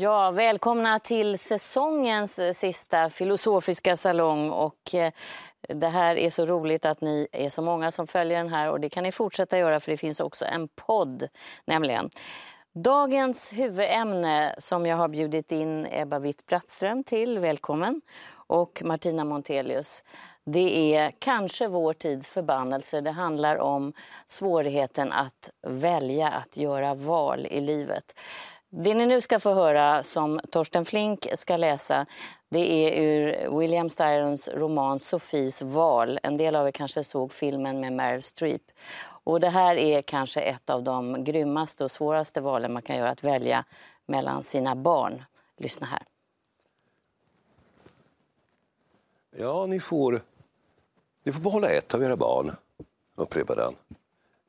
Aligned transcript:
Ja, 0.00 0.30
välkomna 0.30 0.98
till 0.98 1.38
säsongens 1.38 2.38
eh, 2.38 2.52
sista 2.52 3.10
filosofiska 3.10 3.96
salong. 3.96 4.50
Och 4.50 4.94
eh, 4.94 5.12
det 5.68 5.88
här 5.88 6.16
är 6.16 6.30
så 6.30 6.46
roligt 6.46 6.84
att 6.84 7.00
ni 7.00 7.28
är 7.32 7.50
så 7.50 7.62
många 7.62 7.90
som 7.90 8.06
följer 8.06 8.38
den 8.38 8.48
här 8.48 8.70
och 8.70 8.80
det 8.80 8.88
kan 8.88 9.02
ni 9.02 9.12
fortsätta 9.12 9.58
göra 9.58 9.80
för 9.80 9.90
det 9.90 9.96
finns 9.96 10.20
också 10.20 10.44
en 10.44 10.68
podd 10.68 11.28
nämligen. 11.64 12.10
Dagens 12.74 13.52
huvudämne 13.52 14.54
som 14.58 14.86
jag 14.86 14.96
har 14.96 15.08
bjudit 15.08 15.52
in 15.52 15.86
Ebba 15.90 16.18
Witt-Brattström 16.18 17.04
till, 17.04 17.38
välkommen, 17.38 18.00
och 18.32 18.82
Martina 18.84 19.24
Montelius. 19.24 20.04
Det 20.44 20.96
är 20.96 21.12
kanske 21.18 21.68
vår 21.68 21.92
tids 21.92 22.30
förbannelse. 22.30 23.00
Det 23.00 23.10
handlar 23.10 23.56
om 23.58 23.92
svårigheten 24.26 25.12
att 25.12 25.50
välja, 25.66 26.28
att 26.28 26.56
göra 26.56 26.94
val 26.94 27.46
i 27.50 27.60
livet. 27.60 28.14
Det 28.72 28.94
ni 28.94 29.06
nu 29.06 29.20
ska 29.20 29.40
få 29.40 29.54
höra, 29.54 30.02
som 30.02 30.40
Torsten 30.50 30.84
Flink 30.84 31.26
ska 31.34 31.56
läsa, 31.56 32.06
det 32.48 32.58
är 32.58 33.02
ur 33.02 33.58
William 33.58 33.90
Styrons 33.90 34.48
roman 34.48 34.98
Sofies 34.98 35.62
val. 35.62 36.18
En 36.22 36.36
del 36.36 36.56
av 36.56 36.66
er 36.66 36.70
kanske 36.70 37.04
såg 37.04 37.32
filmen 37.32 37.80
med 37.80 37.92
Meryl 37.92 38.22
Streep. 38.22 38.62
Och 39.02 39.40
det 39.40 39.48
här 39.48 39.76
är 39.76 40.02
kanske 40.02 40.40
ett 40.40 40.70
av 40.70 40.82
de 40.82 41.24
grymmaste 41.24 41.84
och 41.84 41.90
svåraste 41.90 42.40
valen 42.40 42.72
man 42.72 42.82
kan 42.82 42.96
göra, 42.96 43.10
att 43.10 43.24
välja 43.24 43.64
mellan 44.06 44.42
sina 44.42 44.74
barn. 44.74 45.22
Lyssna 45.56 45.86
här. 45.86 46.02
Ja, 49.36 49.66
ni 49.66 49.80
får, 49.80 50.22
ni 51.22 51.32
får 51.32 51.40
behålla 51.40 51.68
ett 51.68 51.94
av 51.94 52.02
era 52.02 52.16
barn, 52.16 52.56
upprepade 53.14 53.62
han. 53.62 53.76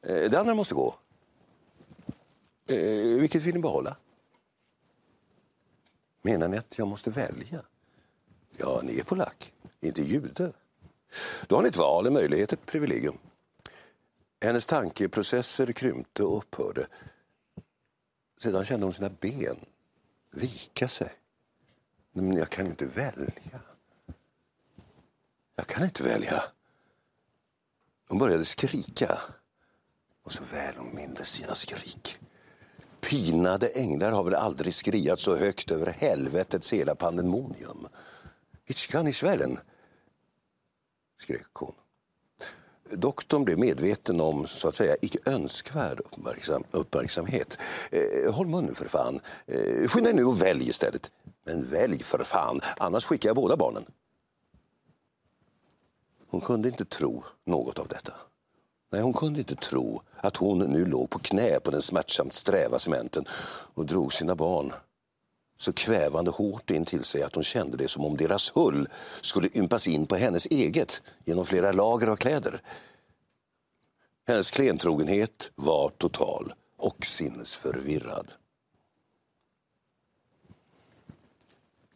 Eh, 0.01 0.29
det 0.29 0.39
andra 0.39 0.53
måste 0.53 0.75
gå. 0.75 0.95
Eh, 2.67 3.19
vilket 3.19 3.43
vill 3.43 3.53
ni 3.53 3.61
behålla? 3.61 3.95
Menar 6.21 6.47
ni 6.47 6.57
att 6.57 6.77
jag 6.77 6.87
måste 6.87 7.09
välja? 7.09 7.61
Ja, 8.57 8.81
ni 8.83 8.99
är 8.99 9.03
polack, 9.03 9.53
inte 9.79 10.01
jude. 10.01 10.53
Då 11.47 11.55
har 11.55 11.63
ni 11.63 11.69
ett 11.69 11.77
val, 11.77 12.07
en 12.07 12.13
möjlighet, 12.13 12.53
ett 12.53 12.65
privilegium. 12.65 13.17
Hennes 14.41 14.65
tankeprocesser 14.65 15.71
krympte 15.71 16.23
och 16.23 16.37
upphörde. 16.37 16.87
Sedan 18.39 18.65
kände 18.65 18.85
hon 18.85 18.93
sina 18.93 19.09
ben 19.09 19.65
vika 20.31 20.87
sig. 20.87 21.13
Men 22.11 22.33
jag 22.33 22.49
kan 22.49 22.65
inte 22.65 22.85
välja. 22.85 23.61
Jag 25.55 25.67
kan 25.67 25.83
inte 25.83 26.03
välja. 26.03 26.43
Hon 28.07 28.19
började 28.19 28.45
skrika. 28.45 29.19
Och 30.23 30.33
så 30.33 30.43
väl 30.43 30.75
hon 30.77 30.95
mindes 30.95 31.29
sina 31.29 31.55
skrik. 31.55 32.20
Pinade 33.11 33.67
änglar 33.67 34.11
har 34.11 34.23
väl 34.23 34.35
aldrig 34.35 34.73
skriat 34.73 35.19
så 35.19 35.35
högt 35.35 35.71
över 35.71 35.91
helvetets 35.91 36.73
hela 36.73 36.95
pandemonium. 36.95 37.87
Itchkan 38.65 39.07
i 39.07 39.13
svällen, 39.13 39.59
skrek 41.21 41.53
hon. 41.53 41.73
Doktorn 42.91 43.43
blev 43.43 43.59
medveten 43.59 44.21
om 44.21 44.47
så 44.47 44.67
att 44.67 44.75
säga 44.75 44.95
icke 45.01 45.19
önskvärd 45.25 45.99
uppmärksam, 45.99 46.63
uppmärksamhet. 46.71 47.57
Eh, 47.91 48.33
håll 48.33 48.47
munnen 48.47 48.75
för 48.75 48.87
fan. 48.87 49.19
Eh, 49.45 49.87
skynda 49.87 50.11
nu 50.11 50.23
och 50.23 50.41
välj 50.41 50.69
istället. 50.69 51.11
Men 51.43 51.63
välj 51.63 51.99
för 51.99 52.23
fan, 52.23 52.59
annars 52.77 53.05
skickar 53.05 53.29
jag 53.29 53.35
båda 53.35 53.57
barnen. 53.57 53.85
Hon 56.27 56.41
kunde 56.41 56.69
inte 56.69 56.85
tro 56.85 57.23
något 57.45 57.79
av 57.79 57.87
detta. 57.87 58.13
Nej, 58.91 59.01
hon 59.01 59.13
kunde 59.13 59.39
inte 59.39 59.55
tro 59.55 60.01
att 60.17 60.37
hon 60.37 60.59
nu 60.59 60.85
låg 60.85 61.09
på 61.09 61.19
knä 61.19 61.59
på 61.59 61.71
den 61.71 61.81
smärtsamt 61.81 62.33
sträva 62.33 62.79
cementen 62.79 63.25
och 63.73 63.85
drog 63.85 64.13
sina 64.13 64.35
barn 64.35 64.73
så 65.57 65.73
kvävande 65.73 66.31
hårt 66.31 66.71
in 66.71 66.85
till 66.85 67.03
sig 67.03 67.23
att 67.23 67.35
hon 67.35 67.43
kände 67.43 67.77
det 67.77 67.87
som 67.87 68.05
om 68.05 68.17
deras 68.17 68.55
hull 68.55 68.89
skulle 69.21 69.49
ympas 69.53 69.87
in 69.87 70.05
på 70.05 70.15
hennes 70.15 70.45
eget 70.45 71.01
genom 71.25 71.45
flera 71.45 71.71
lager 71.71 72.07
av 72.07 72.15
kläder. 72.15 72.61
Hennes 74.27 74.51
klentrogenhet 74.51 75.51
var 75.55 75.89
total 75.89 76.53
och 76.77 77.05
sinnesförvirrad. 77.05 78.33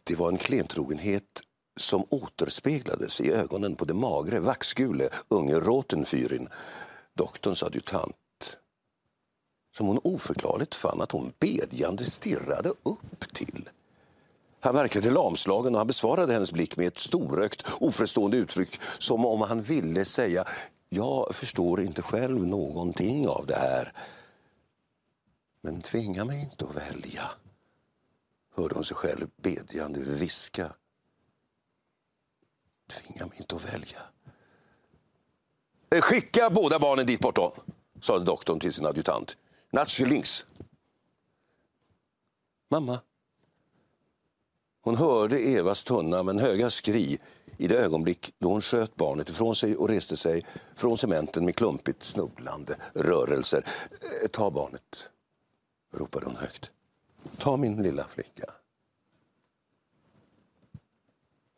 Det 0.04 0.14
var 0.14 0.28
en 0.28 0.38
klentrogenhet 0.38 1.42
som 1.76 2.04
återspeglades 2.08 3.20
i 3.20 3.32
ögonen 3.32 3.74
på 3.74 3.84
det 3.84 3.94
magre, 3.94 4.40
vaxgule 4.40 5.08
unge 5.28 5.54
Rotenfyrin, 5.54 6.48
doktorns 7.16 7.62
adjutant 7.62 8.16
som 9.76 9.86
hon 9.86 10.00
oförklarligt 10.04 10.74
fann 10.74 11.00
att 11.00 11.12
hon 11.12 11.32
bedjande 11.38 12.04
stirrade 12.04 12.68
upp 12.68 13.32
till. 13.32 13.68
Han 14.60 14.74
verkade 14.74 15.10
lamslagen 15.10 15.74
och 15.74 15.78
han 15.78 15.86
besvarade 15.86 16.32
hennes 16.32 16.52
blick 16.52 16.76
med 16.76 16.86
ett 16.86 16.98
storögt, 16.98 17.66
oförstående 17.80 18.36
uttryck 18.36 18.80
som 18.98 19.26
om 19.26 19.40
han 19.40 19.62
ville 19.62 20.04
säga 20.04 20.44
jag 20.88 21.34
förstår 21.34 21.80
inte 21.80 22.02
själv 22.02 22.46
någonting 22.46 23.28
av 23.28 23.46
det 23.46 23.56
här. 23.56 23.92
Men 25.60 25.82
tvinga 25.82 26.24
mig 26.24 26.40
inte 26.40 26.64
att 26.64 26.76
välja, 26.76 27.30
hörde 28.54 28.74
hon 28.74 28.84
sig 28.84 28.96
själv 28.96 29.28
bedjande 29.36 30.00
viska. 30.00 30.72
Tvinga 32.88 33.26
mig 33.26 33.38
inte 33.38 33.56
att 33.56 33.74
välja. 33.74 33.98
Eh, 35.96 36.00
skicka 36.00 36.50
båda 36.50 36.78
barnen 36.78 37.06
dit 37.06 37.20
bort 37.20 37.36
då, 37.36 37.52
sade 38.00 38.24
doktorn 38.24 38.60
till 38.60 38.72
sin 38.72 38.86
adjutant. 38.86 39.36
Natsche 39.70 40.06
links. 40.06 40.46
Mamma. 42.70 43.00
Hon 44.82 44.96
hörde 44.96 45.38
Evas 45.38 45.84
tunna 45.84 46.22
men 46.22 46.38
höga 46.38 46.70
skri 46.70 47.18
i 47.56 47.68
det 47.68 47.78
ögonblick 47.78 48.34
då 48.38 48.48
hon 48.48 48.60
sköt 48.60 48.96
barnet 48.96 49.28
ifrån 49.28 49.54
sig 49.54 49.76
och 49.76 49.88
reste 49.88 50.16
sig 50.16 50.46
från 50.74 50.98
cementen 50.98 51.44
med 51.44 51.56
klumpigt 51.56 52.02
snubblande 52.02 52.76
rörelser. 52.94 53.66
Eh, 54.22 54.28
ta 54.28 54.50
barnet, 54.50 55.10
ropade 55.94 56.26
hon 56.26 56.36
högt. 56.36 56.70
Ta 57.38 57.56
min 57.56 57.82
lilla 57.82 58.04
flicka. 58.04 58.44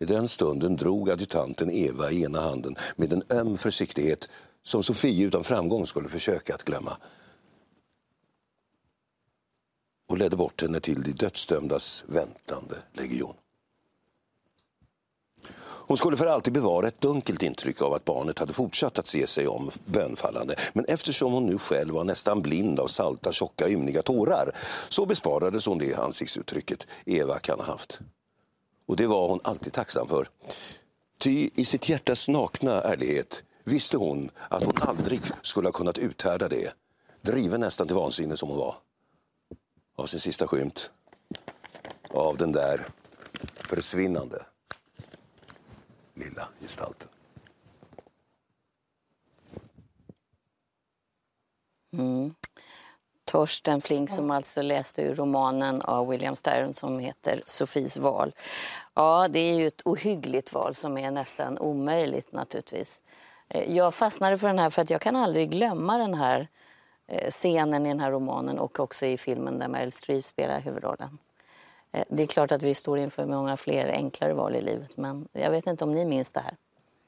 I 0.00 0.04
den 0.04 0.28
stunden 0.28 0.76
drog 0.76 1.10
adjutanten 1.10 1.70
Eva 1.70 2.10
i 2.10 2.22
ena 2.22 2.40
handen 2.40 2.76
med 2.96 3.12
en 3.12 3.22
öm 3.28 3.58
försiktighet 3.58 4.28
som 4.62 4.82
Sofie 4.82 5.26
utan 5.26 5.44
framgång 5.44 5.86
skulle 5.86 6.08
försöka 6.08 6.54
att 6.54 6.64
glömma 6.64 6.96
och 10.08 10.18
ledde 10.18 10.36
bort 10.36 10.62
henne 10.62 10.80
till 10.80 11.02
de 11.02 11.12
dödsdömdas 11.12 12.04
väntande 12.06 12.76
legion. 12.92 13.34
Hon 15.88 15.96
skulle 15.96 16.16
för 16.16 16.26
alltid 16.26 16.52
bevara 16.52 16.88
ett 16.88 17.00
dunkelt 17.00 17.42
intryck 17.42 17.82
av 17.82 17.92
att 17.94 18.04
barnet 18.04 18.38
hade 18.38 18.52
fortsatt 18.52 18.98
att 18.98 19.06
se 19.06 19.26
sig 19.26 19.48
om 19.48 19.70
bönfallande. 19.84 20.56
Men 20.72 20.84
eftersom 20.84 21.32
hon 21.32 21.46
nu 21.46 21.58
själv 21.58 21.94
var 21.94 22.04
nästan 22.04 22.42
blind 22.42 22.80
av 22.80 22.86
salta, 22.86 23.32
tjocka, 23.32 23.68
ymniga 23.68 24.02
tårar 24.02 24.56
så 24.88 25.06
besparades 25.06 25.66
hon 25.66 25.78
det 25.78 25.94
ansiktsuttrycket 25.94 26.86
Eva 27.06 27.38
kan 27.38 27.60
ha 27.60 27.66
haft. 27.66 28.00
Och 28.88 28.96
det 28.96 29.06
var 29.06 29.28
hon 29.28 29.40
alltid 29.44 29.72
tacksam 29.72 30.08
för. 30.08 30.28
Ty 31.18 31.50
i 31.54 31.64
sitt 31.64 31.88
hjärtas 31.88 32.28
nakna 32.28 32.82
ärlighet 32.82 33.44
visste 33.64 33.96
hon 33.96 34.30
att 34.48 34.64
hon 34.64 34.74
aldrig 34.80 35.20
skulle 35.42 35.68
ha 35.68 35.72
kunnat 35.72 35.98
uthärda 35.98 36.48
det, 36.48 36.74
driven 37.20 37.60
nästan 37.60 37.86
till 37.86 37.96
vansinne 37.96 38.36
som 38.36 38.48
hon 38.48 38.58
var 38.58 38.74
av 39.96 40.06
sin 40.06 40.20
sista 40.20 40.46
skymt 40.46 40.90
av 42.10 42.36
den 42.36 42.52
där 42.52 42.86
försvinnande 43.56 44.46
lilla 46.14 46.48
gestalten. 46.60 47.08
Mm. 51.92 52.34
Torsten 53.28 53.80
Flink 53.80 54.10
som 54.10 54.30
alltså 54.30 54.62
läste 54.62 55.02
ur 55.02 55.14
romanen 55.14 55.82
av 55.82 56.08
William 56.08 56.36
Styron 56.36 56.74
som 56.74 56.98
heter 56.98 57.42
Sofies 57.46 57.96
val. 57.96 58.34
Ja, 58.94 59.28
det 59.30 59.38
är 59.38 59.54
ju 59.54 59.66
ett 59.66 59.82
ohyggligt 59.84 60.52
val 60.52 60.74
som 60.74 60.98
är 60.98 61.10
nästan 61.10 61.58
omöjligt 61.58 62.32
naturligtvis. 62.32 63.00
Eh, 63.48 63.76
Jag 63.76 63.94
fastnade 63.94 64.38
för 64.38 64.46
den 64.48 64.58
här 64.58 64.70
för 64.70 64.82
att 64.82 64.90
jag 64.90 65.00
kan 65.00 65.16
aldrig 65.16 65.50
glömma 65.50 65.98
den 65.98 66.14
här 66.14 66.48
eh, 67.06 67.30
scenen 67.30 67.86
i 67.86 67.88
den 67.88 68.00
här 68.00 68.10
romanen 68.10 68.58
och 68.58 68.80
också 68.80 69.06
i 69.06 69.18
filmen 69.18 69.58
där 69.58 69.68
Meryl 69.68 69.92
Streep 69.92 70.24
spelar 70.24 70.60
huvudrollen. 70.60 71.18
Eh, 71.92 72.04
det 72.08 72.22
är 72.22 72.26
klart 72.26 72.52
att 72.52 72.62
vi 72.62 72.74
står 72.74 72.98
inför 72.98 73.26
många 73.26 73.56
fler 73.56 73.88
enklare 73.88 74.34
val 74.34 74.56
i 74.56 74.60
livet 74.60 74.96
men 74.96 75.28
jag 75.32 75.50
vet 75.50 75.66
inte 75.66 75.84
om 75.84 75.94
ni 75.94 76.04
minns 76.04 76.32
det 76.32 76.40
här? 76.40 76.56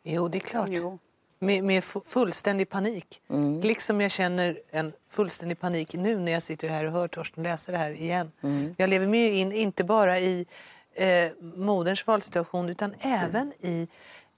Jo, 0.03 0.29
det 0.29 0.39
är 0.39 0.41
klart. 0.41 0.69
Jo. 0.71 0.99
Med, 1.43 1.65
med 1.65 1.85
fullständig 1.85 2.69
panik. 2.69 3.21
Mm. 3.31 3.61
Liksom 3.61 4.01
jag 4.01 4.11
känner 4.11 4.61
en 4.71 4.93
fullständig 5.09 5.61
panik 5.61 5.95
nu 5.95 6.19
när 6.19 6.33
jag 6.33 6.43
sitter 6.43 6.69
här 6.69 6.85
och 6.85 6.93
hör 6.93 7.09
Torsten 7.09 7.43
läsa 7.43 7.73
det 7.73 7.79
här 7.79 7.91
igen. 7.91 8.33
Mm. 8.41 8.75
Jag 8.79 8.91
lever 8.91 9.07
mig 9.07 9.31
in, 9.31 9.53
inte 9.53 9.85
bara 9.85 10.19
i 10.19 10.47
eh, 10.95 11.33
moderns 11.41 12.07
valsituation 12.07 12.69
utan 12.69 12.95
även 13.01 13.53
i... 13.61 13.89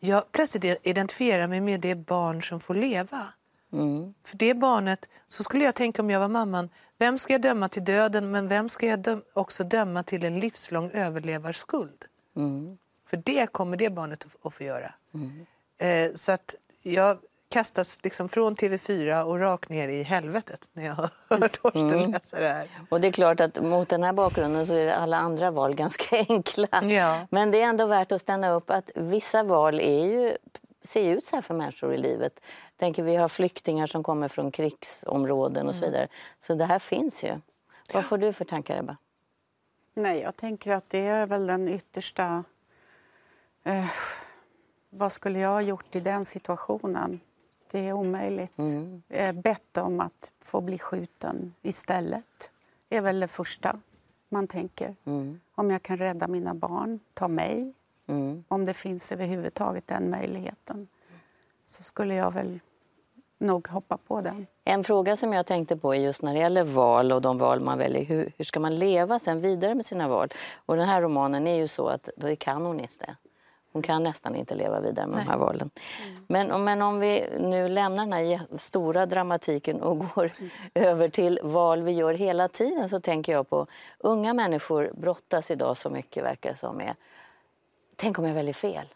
Jag 0.01 0.33
plötsligt 0.33 0.79
identifierar 0.83 1.47
mig 1.47 1.61
med 1.61 1.81
det 1.81 1.95
barn 1.95 2.43
som 2.43 2.61
får 2.61 2.75
leva. 2.75 3.29
Mm. 3.73 4.15
För 4.25 4.37
det 4.37 4.55
barnet, 4.55 5.09
så 5.29 5.43
skulle 5.43 5.65
jag 5.65 5.75
tänka 5.75 6.03
om 6.03 6.11
jag 6.11 6.21
var 6.21 6.29
mamman, 6.29 6.69
vem 6.99 7.19
ska 7.19 7.33
jag 7.33 7.43
döma 7.43 7.69
till 7.69 7.85
döden 7.85 8.31
men 8.31 8.49
vem 8.49 8.69
ska 8.69 8.87
jag 8.87 8.99
döm 8.99 9.23
också 9.33 9.65
döma 9.65 10.03
till 10.03 10.25
en 10.25 10.41
livslång 10.41 10.91
överlevarskuld? 10.91 12.05
Mm. 12.37 12.79
För 13.07 13.17
det 13.17 13.53
kommer 13.53 13.77
det 13.77 13.91
barnet 13.91 14.27
att 14.43 14.55
få 14.55 14.65
göra. 14.65 14.95
Mm. 15.15 15.47
Eh, 15.79 16.15
så 16.15 16.33
att 16.33 16.55
jag 16.83 17.19
kastas 17.53 17.99
liksom 18.03 18.29
från 18.29 18.57
TV4 18.57 19.23
och 19.23 19.39
rakt 19.39 19.69
ner 19.69 19.89
i 19.89 20.03
helvetet 20.03 20.71
när 20.73 20.85
jag 20.85 20.95
hör 21.29 21.49
Torsten 21.49 21.91
mm. 21.91 22.11
läsa 22.11 22.41
det 22.41 22.49
här. 22.49 22.69
Och 22.89 23.01
det 23.01 23.09
är 23.09 23.13
klart 23.13 23.41
att 23.41 23.63
mot 23.63 23.89
den 23.89 24.03
här 24.03 24.13
bakgrunden 24.13 24.67
så 24.67 24.75
är 24.75 24.89
alla 24.89 25.17
andra 25.17 25.51
val 25.51 25.75
ganska 25.75 26.17
enkla. 26.29 26.83
Ja. 26.83 27.27
Men 27.31 27.51
det 27.51 27.63
är 27.63 27.69
ändå 27.69 27.87
värt 27.87 28.13
att 28.13 28.21
stanna 28.21 28.51
upp 28.51 28.71
att 28.71 28.91
vissa 28.95 29.43
val 29.43 29.81
är 29.81 30.07
ju, 30.07 30.37
ser 30.83 31.17
ut 31.17 31.25
så 31.25 31.37
här 31.37 31.43
för 31.43 31.55
människor 31.55 31.95
i 31.95 31.99
livet. 31.99 32.41
Tänker 32.77 33.03
vi 33.03 33.17
har 33.17 33.29
flyktingar 33.29 33.87
som 33.87 34.03
kommer 34.03 34.29
från 34.29 34.51
krigsområden 34.51 35.69
och 35.69 35.75
så 35.75 35.85
mm. 35.85 35.93
vidare. 35.93 36.09
Så 36.41 36.55
det 36.55 36.65
här 36.65 36.79
finns 36.79 37.25
ju. 37.25 37.41
Vad 37.93 38.05
får 38.05 38.19
du 38.19 38.33
för 38.33 38.45
tankar 38.45 38.79
Ebba? 38.79 38.97
Nej, 39.95 40.21
jag 40.21 40.37
tänker 40.37 40.73
att 40.73 40.91
det 40.91 41.07
är 41.07 41.27
väl 41.27 41.47
den 41.47 41.69
yttersta 41.69 42.45
eh, 43.65 43.87
vad 44.95 45.13
skulle 45.13 45.39
jag 45.39 45.49
ha 45.49 45.61
gjort 45.61 45.97
i 45.97 46.01
den 46.01 46.25
situationen? 46.25 47.21
Det 47.71 47.89
är 47.89 47.93
omöjligt. 47.93 48.59
Mm. 48.59 49.03
Bett 49.43 49.77
om 49.77 50.01
att 50.01 50.33
få 50.41 50.61
bli 50.61 50.79
skjuten 50.79 51.55
istället 51.63 52.53
är 52.91 53.01
väl 53.01 53.21
det 53.21 53.29
första 53.29 53.77
man 54.29 54.47
tänker. 54.47 54.97
Mm. 55.05 55.41
Om 55.55 55.71
jag 55.71 55.83
kan 55.83 55.97
rädda 55.97 56.29
mina 56.29 56.55
barn, 56.55 57.01
ta 57.15 57.29
mig. 57.29 57.75
Mm. 58.07 58.45
Om 58.49 58.65
det 58.65 58.75
finns 58.75 59.13
överhuvudtaget 59.13 59.87
den 59.87 60.11
möjligheten 60.11 60.89
så 61.65 61.83
skulle 61.83 62.15
jag 62.15 62.31
väl 62.31 62.61
nog 63.39 63.69
hoppa 63.69 63.97
på 63.97 64.21
den. 64.21 64.47
En 64.65 64.85
fråga 64.85 65.17
som 65.17 65.33
jag 65.33 65.47
tänkte 65.47 65.77
på 65.77 65.95
är 65.95 65.99
just 65.99 66.23
när 66.23 66.35
det 66.35 66.41
gäller 66.41 66.65
val 66.65 67.13
och 67.13 67.23
de 67.23 67.39
val 67.39 67.61
man 67.61 67.79
väljer. 67.79 68.05
Hur, 68.05 68.33
hur 68.37 68.45
ska 68.45 68.61
man 68.61 68.77
leva 68.77 69.19
sen 69.19 69.41
vidare 69.41 69.75
med 69.75 69.87
sina 69.87 70.09
val? 70.09 70.29
Och 70.67 70.77
den 70.77 70.89
här 70.89 71.03
romanen 71.03 71.47
är 71.47 71.57
ju 71.57 71.69
så 71.69 71.89
att 71.89 72.09
då 72.17 72.29
är 72.29 72.35
kanoniskt 72.35 73.01
det. 73.01 73.17
Hon 73.73 73.83
kan 73.83 74.03
nästan 74.03 74.37
inte 74.37 74.55
leva 74.55 74.81
vidare 74.81 75.07
med 75.07 75.17
Nej. 75.17 75.25
de 75.25 75.31
här 75.31 75.39
valen. 75.39 75.71
Mm. 76.03 76.25
Men, 76.29 76.65
men 76.65 76.83
om 76.83 77.01
vi 77.01 77.27
nu 77.39 77.69
lämnar 77.69 78.05
den 78.05 78.13
här 78.13 78.41
stora 78.59 79.07
dramatiken 79.07 79.81
och 79.83 79.99
går 79.99 80.31
mm. 80.39 80.51
över 80.75 81.09
till 81.09 81.41
val 81.43 81.83
vi 81.83 81.93
gör 81.93 82.15
hela 82.15 82.49
tiden 82.49 82.89
så 82.89 83.01
tänker 83.01 83.33
jag 83.33 83.49
på 83.49 83.67
unga 83.99 84.35
människor 84.35 84.91
brottas 84.95 85.51
idag 85.51 85.77
så 85.77 85.91
mycket 85.91 86.25
verkar 86.25 86.55
som 86.55 86.81
är 86.81 86.95
Tänk 87.97 88.19
om 88.19 88.25
jag 88.25 88.35
väljer 88.35 88.55
fel? 88.55 88.87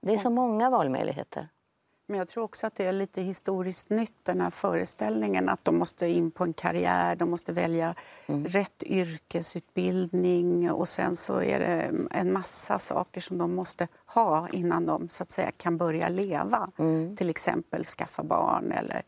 Det 0.00 0.14
är 0.14 0.18
så 0.18 0.30
många 0.30 0.70
valmöjligheter. 0.70 1.48
Men 2.06 2.18
jag 2.18 2.28
tror 2.28 2.44
också 2.44 2.66
att 2.66 2.74
det 2.74 2.84
är 2.84 2.92
lite 2.92 3.22
historiskt 3.22 3.90
nytt, 3.90 4.24
den 4.24 4.40
här 4.40 4.50
föreställningen 4.50 5.48
att 5.48 5.64
de 5.64 5.78
måste 5.78 6.08
in 6.08 6.30
på 6.30 6.44
en 6.44 6.52
karriär, 6.52 7.16
de 7.16 7.30
måste 7.30 7.52
välja 7.52 7.94
mm. 8.26 8.46
rätt 8.46 8.82
yrkesutbildning 8.82 10.70
och 10.70 10.88
sen 10.88 11.16
så 11.16 11.42
är 11.42 11.58
det 11.58 11.90
en 12.10 12.32
massa 12.32 12.78
saker 12.78 13.20
som 13.20 13.38
de 13.38 13.54
måste 13.54 13.88
ha 14.06 14.48
innan 14.48 14.86
de 14.86 15.08
så 15.08 15.22
att 15.22 15.30
säga 15.30 15.50
kan 15.50 15.76
börja 15.76 16.08
leva. 16.08 16.70
Mm. 16.78 17.16
Till 17.16 17.30
exempel 17.30 17.84
skaffa 17.84 18.22
barn 18.22 18.72
eller 18.72 19.02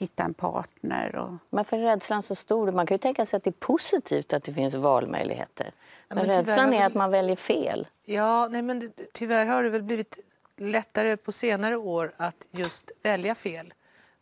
hitta 0.00 0.22
en 0.22 0.34
partner. 0.34 1.16
Och... 1.16 1.34
Varför 1.50 1.78
är 1.78 1.82
rädslan 1.82 2.22
så 2.22 2.34
stor? 2.34 2.72
Man 2.72 2.86
kan 2.86 2.94
ju 2.94 2.98
tänka 2.98 3.26
sig 3.26 3.36
att 3.36 3.44
det 3.44 3.50
är 3.50 3.66
positivt 3.66 4.32
att 4.32 4.44
det 4.44 4.52
finns 4.52 4.74
valmöjligheter. 4.74 5.72
Men, 6.08 6.18
men 6.18 6.26
rädslan 6.26 6.72
är 6.72 6.86
att 6.86 6.94
man 6.94 7.10
väljer 7.10 7.36
fel. 7.36 7.86
Ja, 8.04 8.48
nej, 8.50 8.62
men 8.62 8.92
tyvärr 9.12 9.46
har 9.46 9.62
det 9.62 9.70
väl 9.70 9.82
blivit 9.82 10.18
lättare 10.60 11.16
på 11.16 11.32
senare 11.32 11.76
år 11.76 12.12
att 12.16 12.46
just 12.50 12.90
välja 13.02 13.34
fel. 13.34 13.74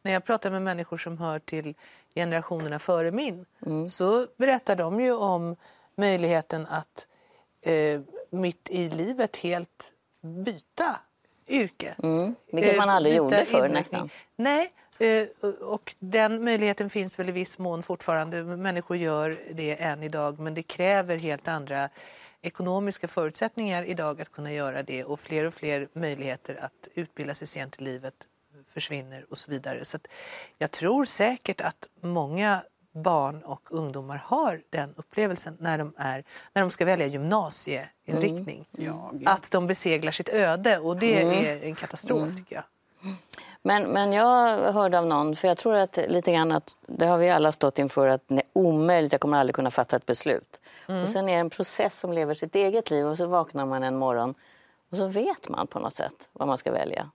När 0.02 0.12
jag 0.12 0.24
pratar 0.24 0.50
med 0.50 0.62
människor 0.62 0.98
som 0.98 1.18
hör 1.18 1.38
till 1.38 1.74
generationerna 2.14 2.78
före 2.78 3.10
min 3.10 3.46
mm. 3.66 3.88
så 3.88 4.26
berättar 4.36 4.76
de 4.76 5.00
ju 5.00 5.12
om 5.12 5.56
möjligheten 5.96 6.66
att 6.66 7.06
eh, 7.62 8.00
mitt 8.30 8.70
i 8.70 8.88
livet 8.88 9.36
helt 9.36 9.92
byta 10.20 11.00
yrke. 11.48 11.94
Mm. 12.02 12.34
Vilket 12.52 12.76
man 12.76 12.88
aldrig 12.88 13.14
eh, 13.14 13.18
gjorde 13.18 13.44
förr 13.44 13.68
nästan. 13.68 14.10
Nej, 14.36 14.72
eh, 14.98 15.28
och 15.60 15.94
den 15.98 16.44
möjligheten 16.44 16.90
finns 16.90 17.18
väl 17.18 17.28
i 17.28 17.32
viss 17.32 17.58
mån 17.58 17.82
fortfarande. 17.82 18.42
Människor 18.42 18.96
gör 18.96 19.38
det 19.50 19.82
än 19.82 20.02
idag 20.02 20.38
men 20.38 20.54
det 20.54 20.62
kräver 20.62 21.16
helt 21.16 21.48
andra 21.48 21.88
ekonomiska 22.42 23.08
förutsättningar 23.08 23.82
idag 23.82 24.20
att 24.20 24.32
kunna 24.32 24.52
göra 24.52 24.82
det 24.82 25.04
och 25.04 25.20
fler 25.20 25.44
och 25.44 25.54
fler 25.54 25.88
möjligheter 25.92 26.64
att 26.64 26.88
utbilda 26.94 27.34
sig 27.34 27.46
sent 27.46 27.80
i 27.80 27.84
livet 27.84 28.14
försvinner 28.66 29.26
och 29.30 29.38
så 29.38 29.50
vidare. 29.50 29.84
Så 29.84 29.98
jag 30.58 30.70
tror 30.70 31.04
säkert 31.04 31.60
att 31.60 31.88
många 32.00 32.62
barn 32.92 33.42
och 33.42 33.72
ungdomar 33.72 34.22
har 34.24 34.62
den 34.70 34.94
upplevelsen 34.96 35.56
när 35.60 35.78
de, 35.78 35.94
är, 35.96 36.24
när 36.52 36.62
de 36.62 36.70
ska 36.70 36.84
välja 36.84 37.06
gymnasieinriktning. 37.06 38.68
Mm. 38.78 38.86
Ja, 38.86 39.12
att 39.24 39.50
de 39.50 39.66
beseglar 39.66 40.12
sitt 40.12 40.28
öde 40.28 40.78
och 40.78 40.96
det 40.96 41.22
mm. 41.22 41.44
är 41.44 41.64
en 41.64 41.74
katastrof 41.74 42.22
mm. 42.22 42.36
tycker 42.36 42.56
jag. 42.56 42.64
Men, 43.68 43.82
men 43.82 44.12
jag 44.12 44.72
hörde 44.72 44.98
av 44.98 45.06
någon, 45.06 45.36
för 45.36 45.48
jag 45.48 45.56
tror 45.56 45.74
att 45.74 45.98
lite 46.08 46.32
grann 46.32 46.52
att 46.52 46.78
det 46.86 47.06
har 47.06 47.18
vi 47.18 47.30
alla 47.30 47.52
stått 47.52 47.78
inför 47.78 48.08
att 48.08 48.22
det 48.28 48.34
är 48.34 48.42
omöjligt, 48.52 49.12
jag 49.12 49.20
kommer 49.20 49.38
aldrig 49.38 49.54
kunna 49.54 49.70
fatta 49.70 49.96
ett 49.96 50.06
beslut. 50.06 50.60
Mm. 50.88 51.02
Och 51.02 51.08
sen 51.08 51.28
är 51.28 51.32
det 51.32 51.40
en 51.40 51.50
process 51.50 51.98
som 51.98 52.12
lever 52.12 52.34
sitt 52.34 52.54
eget 52.54 52.90
liv 52.90 53.06
och 53.06 53.16
så 53.16 53.26
vaknar 53.26 53.66
man 53.66 53.82
en 53.82 53.96
morgon 53.96 54.34
och 54.90 54.96
så 54.96 55.06
vet 55.06 55.48
man 55.48 55.66
på 55.66 55.78
något 55.78 55.94
sätt 55.94 56.28
vad 56.32 56.48
man 56.48 56.58
ska 56.58 56.72
välja. 56.72 57.10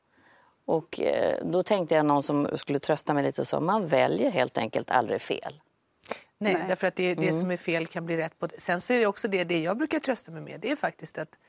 Och 0.66 1.00
eh, 1.00 1.46
då 1.46 1.64
tänkte 1.64 1.96
jag 1.96 2.06
någon 2.06 2.24
som 2.24 2.48
skulle 2.58 2.80
trösta 2.80 3.14
mig 3.14 3.24
lite 3.24 3.42
och 3.42 3.48
sa 3.48 3.60
man 3.60 3.88
väljer 3.88 4.32
helt 4.32 4.58
enkelt 4.58 4.92
aldrig 4.92 5.22
fel. 5.22 5.62
Nej, 6.38 6.54
Nej. 6.54 6.66
därför 6.68 6.88
att 6.88 6.96
det, 6.96 7.16
det 7.16 7.24
mm. 7.24 7.40
som 7.40 7.52
är 7.52 7.58
fel 7.58 7.88
kan 7.88 8.06
bli 8.06 8.18
rätt. 8.18 8.40
På 8.40 8.48
det. 8.48 8.62
Sen 8.62 8.82
så 8.82 8.94
är 8.94 9.00
det 9.00 9.06
också 9.06 9.28
det, 9.28 9.44
det 9.44 9.62
jag 9.62 9.78
brukar 9.78 10.00
trösta 10.00 10.32
mig 10.32 10.42
med, 10.42 10.60
det 10.60 10.72
är 10.72 10.76
faktiskt 10.76 11.18
att 11.18 11.40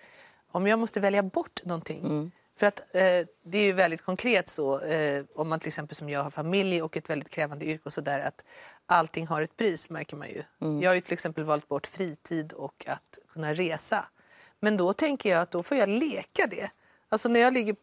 om 0.51 0.67
jag 0.67 0.79
måste 0.79 1.01
välja 1.01 1.23
bort 1.23 1.65
någonting 1.65 2.01
mm. 2.01 2.31
För 2.57 2.67
att 2.67 2.79
eh, 2.79 3.27
det 3.43 3.59
är 3.59 3.65
ju 3.65 3.73
väldigt 3.73 4.03
konkret 4.03 4.49
så, 4.49 4.81
eh, 4.81 5.25
om 5.35 5.49
man 5.49 5.61
till 5.61 5.69
exempel 5.69 5.97
som 5.97 6.09
jag 6.09 6.23
har 6.23 6.31
familj 6.31 6.83
och 6.83 6.97
ett 6.97 7.11
väldigt 7.11 7.31
krävande 7.31 7.65
yrke 7.65 7.83
och 7.85 7.93
sådär, 7.93 8.21
att 8.21 8.45
allting 8.87 9.27
har 9.27 9.43
ett 9.43 9.57
pris 9.57 9.91
märker 9.91 10.17
man 10.17 10.29
ju. 10.29 10.43
Mm. 10.61 10.83
Jag 10.83 10.91
har 10.91 10.95
ju 10.95 11.01
till 11.01 11.13
exempel 11.13 11.45
valt 11.45 11.69
bort 11.69 11.87
fritid 11.87 12.53
och 12.53 12.85
att 12.89 13.19
kunna 13.33 13.55
resa. 13.55 14.05
Men 14.61 14.77
då 14.77 14.93
tänker 14.93 15.31
jag 15.31 15.41
att 15.41 15.51
då 15.51 15.63
får 15.63 15.77
jag 15.77 15.89
leka 15.89 16.47
det. 16.47 16.71
Alltså 17.09 17.29
när 17.29 17.41
jag 17.41 17.55
ligger 17.55 17.77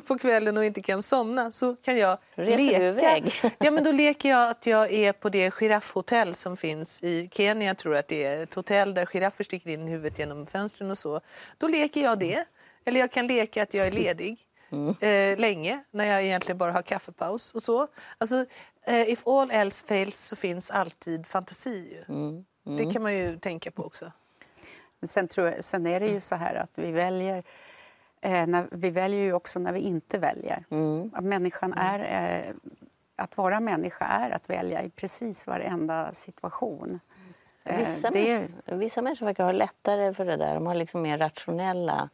på 0.06 0.18
kvällen 0.18 0.56
och 0.56 0.64
inte 0.64 0.82
kan 0.82 1.02
somna 1.02 1.52
så 1.52 1.76
kan 1.76 1.96
jag 1.96 2.18
Reser 2.34 2.56
leka. 2.56 2.78
Du 2.78 2.84
iväg? 2.84 3.32
Ja, 3.58 3.70
men 3.70 3.84
då 3.84 3.92
leker 3.92 4.28
jag 4.28 4.50
att 4.50 4.66
jag 4.66 4.92
är 4.92 5.12
på 5.12 5.28
det 5.28 5.50
giraffhotell 5.50 6.34
som 6.34 6.56
finns 6.56 7.02
i 7.02 7.28
Kenya. 7.32 7.66
Jag 7.66 7.78
tror 7.78 7.96
att 7.96 8.08
det 8.08 8.24
är 8.24 8.42
ett 8.42 8.54
hotell 8.54 8.94
där 8.94 9.06
giraffer 9.06 9.44
sticker 9.44 9.70
in 9.70 9.88
huvudet 9.88 10.18
genom 10.18 10.46
fönstren 10.46 10.90
och 10.90 10.98
så. 10.98 11.20
Då 11.58 11.68
leker 11.68 12.02
jag 12.02 12.18
det. 12.18 12.44
Eller 12.86 13.00
jag 13.00 13.10
kan 13.10 13.26
leka 13.26 13.62
att 13.62 13.74
jag 13.74 13.86
är 13.86 13.90
ledig 13.90 14.38
mm. 14.70 14.94
eh, 15.00 15.38
länge 15.38 15.84
när 15.90 16.04
jag 16.04 16.22
egentligen 16.22 16.58
bara 16.58 16.72
har 16.72 16.82
kaffepaus 16.82 17.54
och 17.54 17.62
så. 17.62 17.88
Alltså, 18.18 18.46
eh, 18.86 19.10
if 19.10 19.26
all 19.26 19.50
else 19.50 19.86
fails 19.86 20.18
så 20.18 20.36
finns 20.36 20.70
alltid 20.70 21.26
fantasi. 21.26 22.04
Mm. 22.08 22.44
Mm. 22.66 22.86
Det 22.86 22.92
kan 22.92 23.02
man 23.02 23.16
ju 23.16 23.38
tänka 23.38 23.70
på 23.70 23.84
också. 23.84 24.12
Sen, 25.02 25.28
tror 25.28 25.46
jag, 25.46 25.64
sen 25.64 25.86
är 25.86 26.00
det 26.00 26.08
ju 26.08 26.20
så 26.20 26.34
här 26.34 26.54
att 26.54 26.70
vi 26.74 26.92
väljer 26.92 27.42
eh, 28.20 28.46
när, 28.46 28.68
vi 28.70 28.90
väljer 28.90 29.20
ju 29.20 29.32
också 29.32 29.58
när 29.58 29.72
vi 29.72 29.80
inte 29.80 30.18
väljer. 30.18 30.64
Mm. 30.70 31.10
Att 31.14 31.24
människan 31.24 31.72
mm. 31.72 31.86
är... 31.86 32.38
Eh, 32.48 32.54
att 33.18 33.36
vara 33.36 33.60
människa 33.60 34.04
är 34.04 34.30
att 34.30 34.50
välja 34.50 34.82
i 34.82 34.90
precis 34.90 35.46
varenda 35.46 36.12
situation. 36.12 37.00
Vissa, 37.64 38.10
det... 38.10 38.38
människor, 38.38 38.76
vissa 38.76 39.02
människor 39.02 39.26
verkar 39.26 39.44
ha 39.44 39.52
lättare 39.52 40.14
för 40.14 40.24
det 40.24 40.36
där. 40.36 40.54
De 40.54 40.66
har 40.66 40.74
liksom 40.74 41.02
mer 41.02 41.18
rationella 41.18 42.10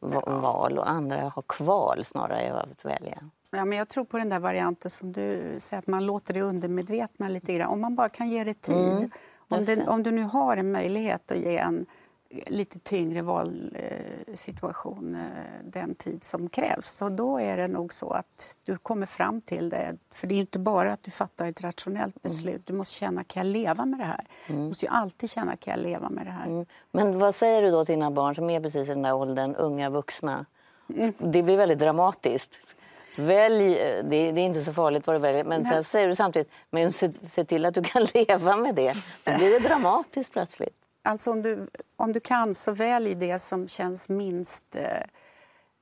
val 0.00 0.78
och 0.78 0.90
andra 0.90 1.32
har 1.34 1.42
kval 1.42 2.04
snarare 2.04 2.60
att 2.60 2.84
välja. 2.84 3.30
Ja, 3.50 3.64
men 3.64 3.78
jag 3.78 3.88
tror 3.88 4.04
på 4.04 4.18
den 4.18 4.28
där 4.28 4.38
varianten 4.38 4.90
som 4.90 5.12
du 5.12 5.54
säger, 5.58 5.78
att 5.78 5.86
man 5.86 6.06
låter 6.06 6.34
det 6.34 6.42
undermedvetna 6.42 7.28
lite 7.28 7.54
grann. 7.54 7.70
Om 7.70 7.80
man 7.80 7.94
bara 7.94 8.08
kan 8.08 8.28
ge 8.28 8.44
det 8.44 8.54
tid. 8.54 8.96
Mm, 8.96 9.10
om, 9.48 9.64
det, 9.64 9.88
om, 9.88 10.02
du 10.02 10.10
nu 10.10 10.22
har 10.22 10.56
en 10.56 10.72
möjlighet 10.72 11.30
att 11.30 11.38
ge 11.38 11.58
en 11.58 11.86
lite 12.30 12.78
tyngre 12.78 13.22
valsituation 13.22 15.14
eh, 15.14 15.20
den 15.64 15.94
tid 15.94 16.24
som 16.24 16.48
krävs. 16.48 16.86
Så 16.86 17.08
då 17.08 17.40
är 17.40 17.56
det 17.56 17.66
nog 17.66 17.94
så 17.94 18.10
att 18.10 18.56
du 18.64 18.78
kommer 18.78 19.06
fram 19.06 19.40
till 19.40 19.68
det. 19.68 19.96
För 20.10 20.26
det 20.26 20.34
är 20.34 20.38
inte 20.38 20.58
bara 20.58 20.92
att 20.92 21.02
du 21.02 21.10
fattar 21.10 21.46
ett 21.46 21.60
rationellt 21.60 22.16
mm. 22.16 22.20
beslut. 22.22 22.62
Du 22.66 22.72
måste 22.72 22.94
känna, 22.94 23.24
kan 23.24 23.46
jag 23.46 23.52
leva 23.52 23.84
med 23.86 24.00
det 24.00 24.04
här? 24.04 24.24
Mm. 24.48 24.62
Du 24.62 24.68
måste 24.68 24.86
ju 24.86 24.92
alltid 24.92 25.30
känna, 25.30 25.56
kan 25.56 25.70
jag 25.70 25.82
leva 25.82 26.10
med 26.10 26.26
det 26.26 26.30
här? 26.30 26.46
Mm. 26.46 26.66
Men 26.90 27.18
vad 27.18 27.34
säger 27.34 27.62
du 27.62 27.70
då 27.70 27.84
till 27.84 27.92
dina 27.92 28.10
barn 28.10 28.34
som 28.34 28.50
är 28.50 28.60
precis 28.60 28.88
i 28.88 28.90
den 28.90 29.02
där 29.02 29.14
åldern, 29.14 29.54
unga 29.54 29.90
vuxna? 29.90 30.46
Mm. 30.94 31.12
Det 31.18 31.42
blir 31.42 31.56
väldigt 31.56 31.78
dramatiskt. 31.78 32.76
Välj, 33.16 33.74
det, 34.04 34.32
det, 34.32 34.40
är 34.40 34.44
inte 34.44 34.60
så 34.60 34.72
farligt 34.72 35.06
vad 35.06 35.16
du 35.16 35.20
väljer, 35.20 35.44
men 35.44 35.64
sen 35.64 35.84
säger 35.84 36.08
du 36.08 36.14
samtidigt 36.14 36.50
men 36.70 36.92
se, 36.92 37.12
se, 37.12 37.44
till 37.44 37.64
att 37.64 37.74
du 37.74 37.82
kan 37.82 38.04
leva 38.14 38.56
med 38.56 38.74
det. 38.74 38.94
Då 39.24 39.36
blir 39.36 39.50
det 39.50 39.68
dramatiskt 39.68 40.32
plötsligt. 40.32 40.87
Alltså 41.08 41.30
om 41.30 41.42
du, 41.42 41.66
om 41.96 42.12
du 42.12 42.20
kan, 42.20 42.54
så 42.54 42.72
välj 42.72 43.14
det 43.14 43.38
som 43.38 43.68
känns 43.68 44.08
minst 44.08 44.76
eh, 44.76 45.04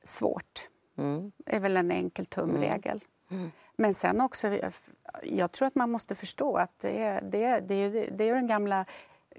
svårt. 0.05 0.69
Mm. 0.99 1.33
Det 1.37 1.57
är 1.57 1.61
väl 1.61 1.77
en 1.77 1.91
enkel 1.91 2.27
tumregel. 2.27 3.05
Mm. 3.31 3.43
Mm. 3.43 3.53
Men 3.77 3.95
sen 3.95 4.21
också, 4.21 4.59
jag 5.23 5.53
tror 5.53 5.69
att 5.69 5.75
man 5.75 5.91
måste 5.91 6.15
förstå 6.15 6.57
att 6.57 6.79
det 6.79 7.03
är, 7.03 7.21
det 7.21 7.45
är, 7.45 7.61
det 7.61 7.75
är, 7.75 8.11
det 8.11 8.29
är 8.29 8.35
den 8.35 8.47
gamla 8.47 8.85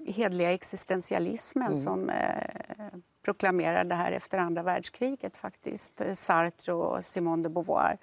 hedliga 0.06 0.52
existentialismen 0.52 1.66
mm. 1.66 1.78
som 1.78 2.10
eh, 2.10 2.88
proklamerar 3.24 3.84
det 3.84 3.94
här 3.94 4.12
efter 4.12 4.38
andra 4.38 4.62
världskriget 4.62 5.36
faktiskt. 5.36 6.02
Sartre 6.14 6.72
och 6.72 7.04
Simone 7.04 7.42
de 7.42 7.48
Beauvoir 7.48 7.98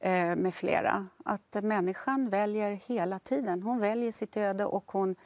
eh, 0.00 0.36
med 0.36 0.54
flera. 0.54 1.06
Att 1.24 1.56
människan 1.62 2.30
väljer 2.30 2.70
hela 2.70 3.18
tiden. 3.18 3.62
Hon 3.62 3.80
väljer 3.80 4.12
sitt 4.12 4.36
öde 4.36 4.64
och 4.64 4.92
hon 4.92 5.16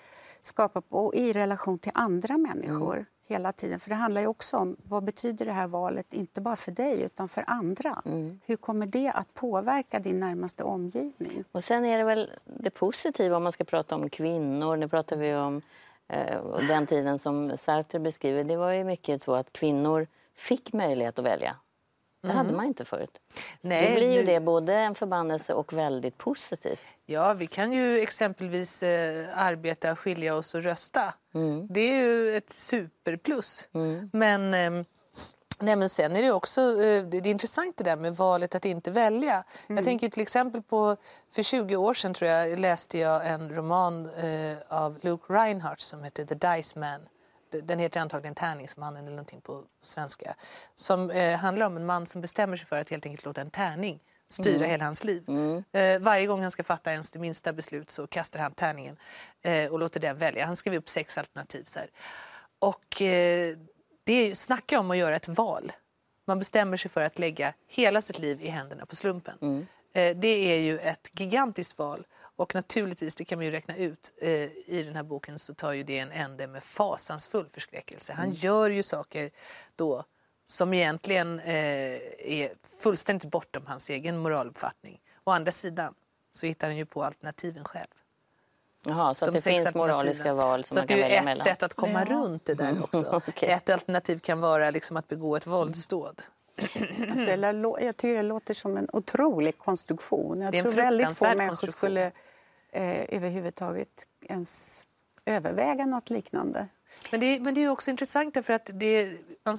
skapa 0.43 0.81
på, 0.81 1.15
i 1.15 1.33
relation 1.33 1.79
till 1.79 1.93
andra 1.95 2.39
människor 2.39 2.95
mm. 2.95 3.07
hela 3.27 3.53
tiden. 3.53 3.81
För 3.81 3.91
det 3.91 3.97
handlar 3.97 4.21
ju 4.21 4.27
också 4.27 4.57
om 4.57 4.77
vad 4.85 5.05
betyder 5.05 5.47
det 5.47 5.53
här 5.53 5.67
valet, 5.67 6.13
inte 6.13 6.41
bara 6.41 6.57
för 6.57 6.73
dig 6.73 7.03
utan 7.03 7.29
för 7.29 7.45
andra. 7.47 8.03
Mm. 8.05 8.41
Hur 8.47 8.57
kommer 8.57 8.87
det 8.87 9.11
att 9.11 9.35
påverka 9.35 9.99
din 9.99 10.21
närmaste 10.21 10.65
omgivning? 10.65 11.45
Och 11.53 11.65
sen 11.65 11.85
är 11.85 11.99
det 11.99 12.05
väl 12.05 12.31
det 12.45 12.71
positiva 12.71 13.37
om 13.37 13.43
man 13.43 13.53
ska 13.53 13.65
prata 13.65 13.95
om 13.95 14.11
kvinnor. 14.11 14.77
Nu 14.77 14.89
pratar 14.89 15.17
vi 15.17 15.35
om 15.35 15.63
eh, 16.09 16.67
den 16.69 16.87
tiden 16.87 17.19
som 17.19 17.57
Sartre 17.57 17.99
beskriver. 17.99 18.45
Det 18.45 18.57
var 18.57 18.73
ju 18.73 18.85
mycket 18.85 19.23
så 19.23 19.35
att 19.35 19.53
kvinnor 19.53 20.07
fick 20.35 20.73
möjlighet 20.73 21.19
att 21.19 21.25
välja. 21.25 21.57
Det 22.21 22.29
hade 22.29 22.41
mm. 22.41 22.57
man 22.57 22.67
inte 22.67 22.85
förut. 22.85 23.21
Nej, 23.61 23.91
det 23.91 23.97
blir 23.97 24.13
ju 24.13 24.23
det 24.23 24.41
både 24.41 24.75
en 24.75 24.95
förbannelse 24.95 25.55
och 25.55 25.73
väldigt 25.73 26.19
positivt. 26.19 26.81
Ja, 27.07 27.35
vi 27.35 27.47
kan 27.47 27.73
ju 27.73 28.01
exempelvis 28.01 28.83
eh, 28.83 29.27
arbeta, 29.35 29.97
skilja 29.97 30.35
oss 30.35 30.55
och 30.55 30.63
rösta. 30.63 31.15
Mm. 31.35 31.67
Det 31.71 31.81
är 31.81 32.03
ju 32.03 32.37
ett 32.37 32.51
superplus. 32.51 33.69
Mm. 33.75 34.11
Men, 34.13 34.55
eh, 34.55 34.85
nej, 35.59 35.77
men 35.77 35.89
sen 35.89 36.17
är 36.17 36.23
det 36.23 36.33
också 36.33 36.61
eh, 36.61 37.05
det 37.05 37.17
är 37.17 37.27
intressant 37.27 37.77
det 37.77 37.85
där 37.85 37.97
med 37.97 38.17
valet 38.17 38.55
att 38.55 38.65
inte 38.65 38.91
välja. 38.91 39.45
Jag 39.67 39.71
mm. 39.73 39.85
tänker 39.85 40.09
till 40.09 40.23
exempel 40.23 40.63
på, 40.63 40.97
för 41.33 41.43
20 41.43 41.77
år 41.77 41.95
sedan 41.95 42.15
tror 42.15 42.31
jag 42.31 42.59
läste 42.59 42.99
jag 42.99 43.27
en 43.27 43.51
roman 43.51 44.11
eh, 44.11 44.59
av 44.69 44.99
Luke 45.03 45.33
Reinhardt 45.33 45.81
som 45.81 46.05
heter 46.05 46.25
The 46.25 46.35
Dice 46.35 46.79
Man 46.79 47.01
den 47.51 47.79
heter 47.79 48.01
antagligen 48.01 48.35
Tärningsmannen 48.35 49.05
eller 49.05 49.17
någonting 49.17 49.41
på 49.41 49.65
svenska. 49.83 50.35
Som 50.75 51.11
eh, 51.11 51.39
handlar 51.39 51.67
om 51.67 51.77
en 51.77 51.87
man 51.87 52.07
som 52.07 52.21
bestämmer 52.21 52.57
sig 52.57 52.67
för 52.67 52.81
att 52.81 52.91
helt 52.91 53.07
enkelt 53.07 53.25
låta 53.25 53.41
en 53.41 53.51
tärning 53.51 54.01
styra 54.29 54.57
mm. 54.57 54.71
hela 54.71 54.85
hans 54.85 55.05
liv. 55.05 55.25
Mm. 55.29 55.65
Eh, 55.73 55.99
varje 55.99 56.27
gång 56.27 56.43
han 56.43 56.51
ska 56.51 56.65
fatta 56.65 56.93
ens 56.93 57.11
det 57.11 57.19
minsta 57.19 57.53
beslut 57.53 57.91
så 57.91 58.07
kastar 58.07 58.41
han 58.41 58.53
tärningen 58.53 58.97
eh, 59.43 59.73
och 59.73 59.79
låter 59.79 60.01
den 60.01 60.17
välja. 60.17 60.47
Han 60.47 60.57
skriver 60.57 60.79
upp 60.79 60.89
sex 60.89 61.19
alternativ. 61.19 61.65
Så 61.65 61.79
här. 61.79 61.89
Och 62.59 63.03
eh, 63.03 63.57
det 64.05 64.13
är, 64.13 64.35
snacka 64.35 64.81
om 64.81 64.91
att 64.91 64.97
göra 64.97 65.17
ett 65.17 65.29
val. 65.29 65.73
Man 66.25 66.39
bestämmer 66.39 66.77
sig 66.77 66.91
för 66.91 67.03
att 67.03 67.19
lägga 67.19 67.55
hela 67.67 68.01
sitt 68.01 68.19
liv 68.19 68.43
i 68.43 68.49
händerna 68.49 68.87
på 68.87 68.97
slumpen. 68.97 69.39
Mm. 69.41 69.67
Eh, 69.93 70.17
det 70.17 70.55
är 70.55 70.61
ju 70.61 70.79
ett 70.79 71.11
gigantiskt 71.13 71.79
val 71.79 72.07
och 72.39 72.55
naturligtvis, 72.55 73.17
det 73.17 73.25
kan 73.25 73.39
man 73.39 73.45
ju 73.45 73.51
räkna 73.51 73.77
ut, 73.77 74.13
eh, 74.21 74.31
i 74.67 74.83
den 74.87 74.97
här 74.97 75.03
boken 75.03 75.39
så 75.39 75.55
tar 75.55 75.73
ju 75.73 75.83
det 75.83 75.99
en 75.99 76.13
ände 76.13 76.47
med 76.47 76.63
fasansfull 76.63 77.49
förskräckelse. 77.49 78.13
Han 78.13 78.25
mm. 78.25 78.37
gör 78.37 78.71
ju 78.71 78.83
saker 78.83 79.31
då 79.77 80.05
som 80.47 80.75
egentligen 80.75 81.41
eh, 81.41 81.55
är 82.19 82.53
fullständigt 82.83 83.31
bortom 83.31 83.67
hans 83.67 83.91
egen 83.91 84.19
moraluppfattning. 84.19 85.01
Å 85.25 85.31
andra 85.31 85.53
sidan 85.53 85.95
så 86.33 86.47
hittar 86.47 86.69
han 86.69 86.77
ju 86.77 86.87
på 86.87 87.05
alternativen 87.05 87.65
själv. 87.65 87.89
Jaha, 88.85 89.15
så 89.15 89.25
att 89.25 89.33
det 89.33 89.45
finns 89.45 89.75
moraliska 89.75 90.35
val 90.35 90.65
som 90.65 90.75
så 90.75 90.81
man 90.81 90.87
kan 90.87 90.99
välja 90.99 91.23
mellan? 91.23 91.25
Det 91.25 91.31
är 91.31 91.53
ett 91.53 91.59
sätt 91.59 91.63
att 91.63 91.75
komma 91.75 92.05
ja. 92.09 92.15
runt 92.15 92.45
det 92.45 92.55
där 92.55 92.83
också. 92.83 93.17
okay. 93.17 93.49
Ett 93.49 93.71
alternativ 93.71 94.19
kan 94.19 94.41
vara 94.41 94.71
liksom 94.71 94.97
att 94.97 95.09
begå 95.09 95.37
ett 95.37 95.47
våldsdåd. 95.47 96.23
Alltså, 97.11 97.31
jag 97.81 97.97
tycker 97.97 98.15
det 98.15 98.23
låter 98.23 98.55
som 98.55 98.77
en 98.77 98.89
otrolig 98.93 99.59
konstruktion. 99.59 100.41
Jag 100.41 100.53
tror 100.53 100.73
väldigt 100.73 101.19
få 101.19 101.35
människor 101.35 101.67
skulle 101.67 102.13
eh, 102.73 103.15
överhuvudtaget 103.17 104.07
ens 104.23 104.87
överväga 105.27 105.87
något 105.87 106.11
liknande. 106.11 106.69
Men 107.11 107.21
det, 107.21 107.41
men 107.41 107.55
det 107.55 107.63
är 107.63 107.69
också 107.69 107.91
intressant 107.91 108.47
för 108.47 108.53
att 108.53 108.71
det, 108.73 109.13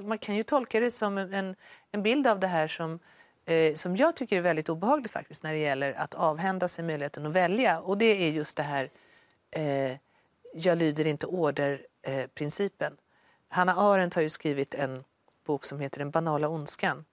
man 0.05 0.17
kan 0.17 0.35
ju 0.35 0.43
tolka 0.43 0.79
det 0.79 0.91
som 0.91 1.17
en, 1.17 1.55
en 1.91 2.03
bild 2.03 2.27
av 2.27 2.39
det 2.39 2.47
här 2.47 2.67
som, 2.67 2.99
eh, 3.45 3.75
som 3.75 3.95
jag 3.95 4.15
tycker 4.15 4.37
är 4.37 4.41
väldigt 4.41 4.69
obehagligt 4.69 5.11
faktiskt 5.11 5.43
när 5.43 5.51
det 5.51 5.59
gäller 5.59 5.93
att 5.93 6.13
avhända 6.13 6.67
sig 6.67 6.85
möjligheten 6.85 7.25
att 7.25 7.33
välja. 7.33 7.79
Och 7.79 7.97
det 7.97 8.05
är 8.05 8.31
just 8.31 8.57
det 8.57 8.63
här 8.63 8.89
eh, 9.51 9.97
jag 10.53 10.77
lyder 10.77 11.07
inte 11.07 11.27
order-principen. 11.27 12.93
Eh, 12.93 12.99
Hanna 13.49 13.75
Arendt 13.75 14.15
har 14.15 14.21
ju 14.21 14.29
skrivit 14.29 14.73
en 14.75 15.03
bok 15.49 15.65
som 15.65 15.79
heter 15.79 15.99
Den 15.99 16.11
banala 16.11 16.47
ondskan. 16.47 17.05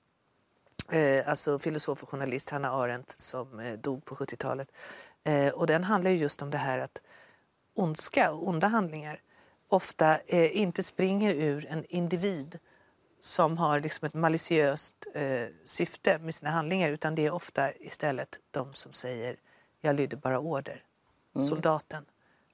Eh, 0.93 1.28
alltså 1.28 1.59
filosof 1.59 2.02
och 2.02 2.09
journalist 2.09 2.50
Hanna 2.50 2.71
Arendt 2.71 3.21
som 3.21 3.61
eh, 3.61 3.78
dog 3.78 4.05
på 4.05 4.14
70-talet. 4.14 4.73
Eh, 5.25 5.52
och 5.52 5.66
den 5.66 5.85
handlar 5.85 6.11
ju 6.11 6.16
just 6.16 6.43
om 6.43 6.50
det 6.50 6.59
här 6.59 6.78
att 6.78 7.02
ondska 7.75 8.33
och 8.33 8.49
onda 8.49 8.66
handlingar 8.66 9.21
ofta 9.69 10.19
eh, 10.26 10.57
inte 10.57 10.83
springer 10.83 11.35
ur 11.35 11.66
en 11.66 11.85
individ 11.85 12.59
som 13.21 13.59
har 13.59 13.81
liksom 13.81 14.07
ett 14.07 14.14
maliciöst 14.14 15.07
eh, 15.14 15.47
syfte 15.66 16.19
med 16.19 16.35
sina 16.35 16.50
handlingar 16.50 16.90
utan 16.90 17.14
det 17.14 17.26
är 17.26 17.31
ofta 17.31 17.73
istället 17.75 18.40
de 18.50 18.75
som 18.75 18.93
säger 18.93 19.37
jag 19.81 19.97
lydde 19.97 20.16
bara 20.16 20.38
order. 20.38 20.85
Mm. 21.35 21.47
Soldaten. 21.47 22.05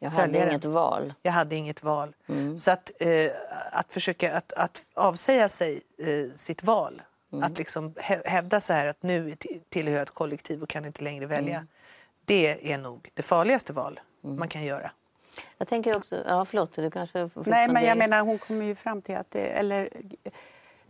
Jag 0.02 0.10
hade 0.10 0.24
följaren. 0.26 0.50
inget 0.50 0.64
val. 0.64 1.14
Jag 1.22 1.32
hade 1.32 1.56
inget 1.56 1.82
val. 1.82 2.14
Mm. 2.26 2.58
Så 2.58 2.70
att, 2.70 2.90
eh, 2.98 3.30
att 3.72 3.92
försöka 3.92 4.36
att, 4.36 4.52
att 4.52 4.82
avsäga 4.94 5.48
sig 5.48 5.82
eh, 5.98 6.34
sitt 6.34 6.64
val, 6.64 7.02
mm. 7.32 7.44
att 7.44 7.58
liksom 7.58 7.94
hävda 8.24 8.60
så 8.60 8.72
här 8.72 8.86
att 8.86 9.02
nu 9.02 9.36
tillhör 9.68 9.94
jag 9.94 10.02
ett 10.02 10.10
kollektiv 10.10 10.62
och 10.62 10.68
kan 10.68 10.84
inte 10.84 11.04
längre 11.04 11.26
välja. 11.26 11.56
Mm. 11.56 11.68
Det 12.24 12.72
är 12.72 12.78
nog 12.78 13.10
det 13.14 13.22
farligaste 13.22 13.72
val 13.72 14.00
mm. 14.24 14.38
man 14.38 14.48
kan 14.48 14.64
göra. 14.64 14.90
Jag 15.58 15.68
tänker 15.68 15.96
också, 15.96 16.24
ja 16.26 16.44
förlåt, 16.44 16.72
du 16.72 16.90
kanske 16.90 17.30
Nej, 17.34 17.68
men 17.68 17.84
jag 17.84 17.98
menar 17.98 18.20
hon 18.20 18.38
kommer 18.38 18.64
ju 18.64 18.74
fram 18.74 19.02
till 19.02 19.16
att 19.16 19.30
det, 19.30 19.46
eller 19.46 19.88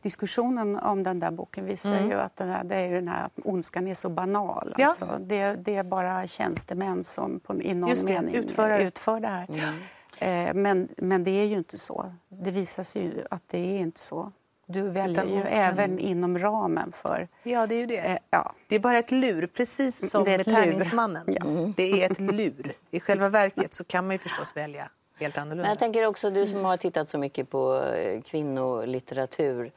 diskussionen 0.03 0.77
om 0.79 1.03
den 1.03 1.21
där 1.21 1.31
boken 1.31 1.65
visar 1.65 1.93
mm. 1.93 2.11
ju 2.11 2.15
att 2.15 2.37
den 2.37 2.49
här, 2.49 2.65
det 2.65 2.77
är 2.77 2.93
den 2.93 3.09
här 3.09 3.29
ondskan 3.45 3.87
är 3.87 3.95
så 3.95 4.09
banal. 4.09 4.75
Ja. 4.79 4.87
Alltså. 4.87 5.19
Det, 5.21 5.55
det, 5.55 5.77
är 5.77 5.83
bara 5.83 6.27
tjänstemän 6.27 7.05
som 7.05 7.41
på, 7.41 7.63
i 7.63 7.75
någon 7.75 7.91
det, 7.91 8.05
mening 8.05 8.35
utför, 8.35 8.79
utför 8.79 9.21
det 9.21 9.29
här. 9.29 9.47
Mm. 9.49 10.49
Eh, 10.49 10.55
men, 10.55 10.89
men 10.97 11.25
det 11.25 11.31
är 11.31 11.45
ju 11.45 11.57
inte 11.57 11.79
så. 11.79 12.15
Det 12.29 12.51
visar 12.51 12.83
sig 12.83 13.03
ju 13.03 13.25
att 13.31 13.43
det 13.47 13.59
är 13.59 13.79
inte 13.79 14.01
så. 14.01 14.33
Du 14.67 14.83
väljer 14.83 15.25
ju 15.25 15.43
även 15.43 15.99
inom 15.99 16.39
ramen 16.39 16.93
för... 16.93 17.29
Ja, 17.43 17.67
det 17.67 17.75
är 17.75 17.79
ju 17.79 17.87
det. 17.87 17.99
Eh, 17.99 18.19
ja. 18.31 18.55
Det 18.69 18.75
är 18.75 18.81
bara 18.81 18.99
ett 18.99 19.11
lur, 19.11 19.47
precis 19.47 20.11
som 20.11 20.25
med 20.25 20.45
tärningsmannen. 20.45 21.25
Ja. 21.27 21.47
Mm. 21.47 21.75
Det 21.77 22.03
är 22.03 22.11
ett 22.11 22.21
lur. 22.21 22.73
I 22.91 23.01
själva 23.01 23.29
verket 23.29 23.75
så 23.75 23.85
kan 23.85 24.07
man 24.07 24.15
ju 24.15 24.19
förstås 24.19 24.57
välja 24.57 24.89
helt 25.23 25.39
annorlunda. 25.39 25.63
Men 25.63 25.69
jag 25.69 25.79
tänker 25.79 26.07
också, 26.07 26.31
du 26.31 26.47
som 26.47 26.65
har 26.65 26.77
tittat 26.77 27.09
så 27.09 27.19
mycket 27.19 27.51
på 27.51 27.83
eh, 27.97 28.23
kvinnolitteratur 28.23 29.73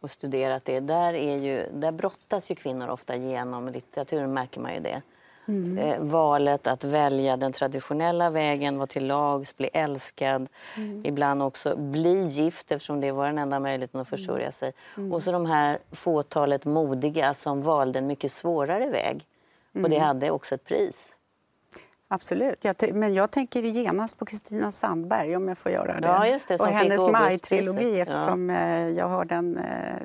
och 0.00 0.10
studerat 0.10 0.64
det. 0.64 0.80
Där, 0.80 1.14
är 1.14 1.36
ju, 1.36 1.66
där 1.72 1.92
brottas 1.92 2.50
ju 2.50 2.54
kvinnor 2.54 2.88
ofta 2.88 3.16
genom 3.16 3.68
litteraturen, 3.68 4.34
märker 4.34 4.60
man 4.60 4.74
ju 4.74 4.80
det. 4.80 5.02
Mm. 5.48 5.78
Eh, 5.78 5.98
valet 6.00 6.66
att 6.66 6.84
välja 6.84 7.36
den 7.36 7.52
traditionella 7.52 8.30
vägen, 8.30 8.76
vara 8.76 8.86
till 8.86 9.06
lags, 9.06 9.56
bli 9.56 9.70
älskad. 9.72 10.48
Mm. 10.76 11.06
Ibland 11.06 11.42
också 11.42 11.76
bli 11.76 12.22
gift 12.22 12.72
eftersom 12.72 13.00
det 13.00 13.12
var 13.12 13.26
den 13.26 13.38
enda 13.38 13.60
möjligheten 13.60 14.00
att 14.00 14.08
försörja 14.08 14.52
sig. 14.52 14.72
Mm. 14.96 15.12
Och 15.12 15.22
så 15.22 15.32
de 15.32 15.46
här 15.46 15.78
fåtalet 15.92 16.64
modiga 16.64 17.34
som 17.34 17.62
valde 17.62 17.98
en 17.98 18.06
mycket 18.06 18.32
svårare 18.32 18.90
väg. 18.90 19.26
Och 19.74 19.90
det 19.90 19.96
mm. 19.96 20.06
hade 20.06 20.30
också 20.30 20.54
ett 20.54 20.64
pris. 20.64 21.13
Absolut. 22.14 22.64
Jag 22.64 22.94
men 22.94 23.14
jag 23.14 23.30
tänker 23.30 23.62
genast 23.62 24.18
på 24.18 24.24
Kristina 24.24 24.72
Sandberg 24.72 25.36
om 25.36 25.48
jag 25.48 25.58
får 25.58 25.72
göra 25.72 26.00
det. 26.00 26.06
Ja, 26.06 26.38
det 26.48 26.60
och 26.60 26.66
hennes 26.66 27.08
Maj-trilogi 27.08 28.00
eftersom 28.00 28.50
ja. 28.50 28.56
Eh, 28.56 28.88
jag 28.88 29.08
har 29.08 29.24
den 29.24 29.56
eh, 29.56 29.96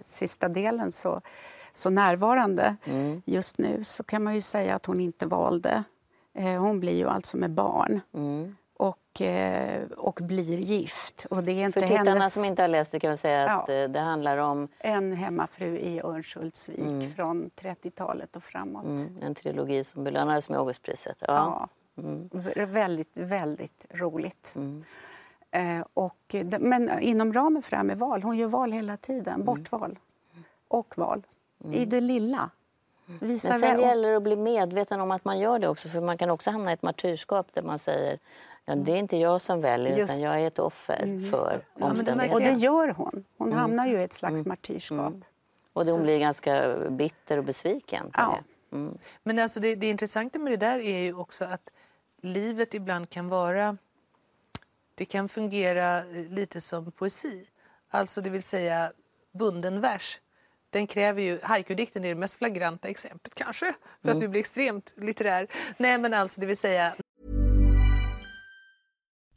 sista 0.00 0.48
delen 0.48 0.92
så 0.92 1.20
så 1.74 1.90
närvarande 1.90 2.76
mm. 2.84 3.22
just 3.24 3.58
nu 3.58 3.84
så 3.84 4.04
kan 4.04 4.24
man 4.24 4.34
ju 4.34 4.40
säga 4.40 4.74
att 4.74 4.86
hon 4.86 5.00
inte 5.00 5.26
valde. 5.26 5.84
Eh, 6.34 6.60
hon 6.62 6.80
blir 6.80 6.96
ju 6.96 7.08
alltså 7.08 7.36
med 7.36 7.50
barn. 7.50 8.00
Mm. 8.14 8.56
Och, 8.78 9.20
eh, 9.20 9.82
och 9.96 10.20
blir 10.22 10.58
gift. 10.58 11.26
Och 11.30 11.44
det 11.44 11.52
är 11.52 11.64
inte 11.64 11.80
För 11.80 11.86
tittarna 11.88 12.10
hennes... 12.10 12.34
som 12.34 12.44
inte 12.44 12.62
har 12.62 12.68
läst 12.68 12.92
det 12.92 13.00
kan 13.00 13.10
vi 13.10 13.16
säga 13.16 13.50
att 13.50 13.68
ja. 13.68 13.74
Eh, 13.74 13.88
det 13.88 14.00
handlar 14.00 14.38
om... 14.38 14.68
En 14.78 15.12
hemmafru 15.12 15.78
i 15.78 16.00
Örnsköldsvik 16.04 16.78
mm. 16.78 17.12
från 17.12 17.50
30-talet 17.50 18.36
och 18.36 18.42
framåt. 18.42 18.84
Mm. 18.84 19.22
En 19.22 19.34
trilogi 19.34 19.84
som 19.84 20.04
belönades 20.04 20.48
med 20.48 20.58
Augustpriset. 20.58 21.16
Ja. 21.20 21.68
ja. 21.96 22.02
Mm. 22.02 22.28
Väldigt, 22.72 23.10
väldigt 23.14 23.86
roligt. 23.90 24.54
Mm. 24.56 24.84
Eh, 25.50 25.86
och, 25.94 26.34
men 26.60 27.00
inom 27.00 27.32
ramen 27.32 27.62
för 27.62 27.70
det 27.70 27.76
här 27.76 27.84
med 27.84 27.98
val, 27.98 28.22
hon 28.22 28.36
gör 28.36 28.48
val 28.48 28.72
hela 28.72 28.96
tiden, 28.96 29.34
mm. 29.34 29.46
bortval 29.46 29.98
och 30.68 30.98
val. 30.98 31.26
I 31.72 31.84
det 31.84 32.00
lilla. 32.00 32.50
Visa 33.20 33.48
Men 33.48 33.60
sen 33.60 33.60
väl. 33.60 33.80
gäller 33.80 34.10
det 34.10 34.16
att 34.16 34.22
bli 34.22 34.36
medveten 34.36 35.00
om 35.00 35.10
att 35.10 35.24
man 35.24 35.38
gör 35.38 35.58
det 35.58 35.68
också. 35.68 35.88
För 35.88 36.00
man 36.00 36.18
kan 36.18 36.30
också 36.30 36.50
hamna 36.50 36.70
i 36.70 36.74
ett 36.74 36.82
martyrskap 36.82 37.46
där 37.52 37.62
man 37.62 37.78
säger 37.78 38.18
ja, 38.68 38.74
det 38.74 38.92
är 38.92 38.96
inte 38.96 39.16
jag 39.16 39.40
som 39.40 39.60
väljer 39.60 39.96
Just. 39.96 40.14
utan 40.14 40.24
jag 40.24 40.42
är 40.42 40.46
ett 40.46 40.58
offer 40.58 41.02
mm. 41.02 41.30
för 41.30 41.64
ja, 41.74 41.86
omständigheterna. 41.86 42.34
Och 42.34 42.40
det 42.40 42.60
gör 42.60 42.88
hon. 42.88 43.24
Hon 43.38 43.48
mm. 43.48 43.58
hamnar 43.58 43.86
ju 43.86 44.00
i 44.00 44.02
ett 44.02 44.12
slags 44.12 44.34
mm. 44.34 44.48
martyrskap. 44.48 45.08
Mm. 45.08 45.24
Och 45.72 45.84
hon 45.84 46.02
blir 46.02 46.18
ganska 46.18 46.76
bitter 46.90 47.38
och 47.38 47.44
besviken 47.44 48.10
ja. 48.14 48.38
det. 48.70 48.76
Mm. 48.76 48.98
Men 49.22 49.38
alltså 49.38 49.60
det, 49.60 49.74
det 49.74 49.90
intressanta 49.90 50.38
med 50.38 50.52
det 50.52 50.56
där 50.56 50.78
är 50.78 50.98
ju 50.98 51.14
också 51.14 51.44
att 51.44 51.70
livet 52.20 52.74
ibland 52.74 53.10
kan 53.10 53.28
vara... 53.28 53.76
Det 54.94 55.04
kan 55.04 55.28
fungera 55.28 56.02
lite 56.28 56.60
som 56.60 56.92
poesi. 56.92 57.46
Alltså 57.88 58.20
det 58.20 58.30
vill 58.30 58.42
säga 58.42 58.92
bunden 59.32 59.80
vers 59.80 60.20
den 60.70 60.86
kräver 60.86 61.22
ju, 61.22 61.40
haiku-dikten 61.42 62.04
är 62.04 62.08
det 62.08 62.14
mest 62.14 62.36
flagranta 62.36 62.88
exemplet 62.88 63.34
kanske, 63.34 63.74
för 64.02 64.08
mm. 64.08 64.16
att 64.16 64.20
du 64.20 64.28
blir 64.28 64.40
extremt 64.40 64.92
litterär. 64.96 65.46
Nej 65.76 65.98
men 65.98 66.14
alltså 66.14 66.40
det 66.40 66.46
vill 66.46 66.56
säga... 66.56 66.94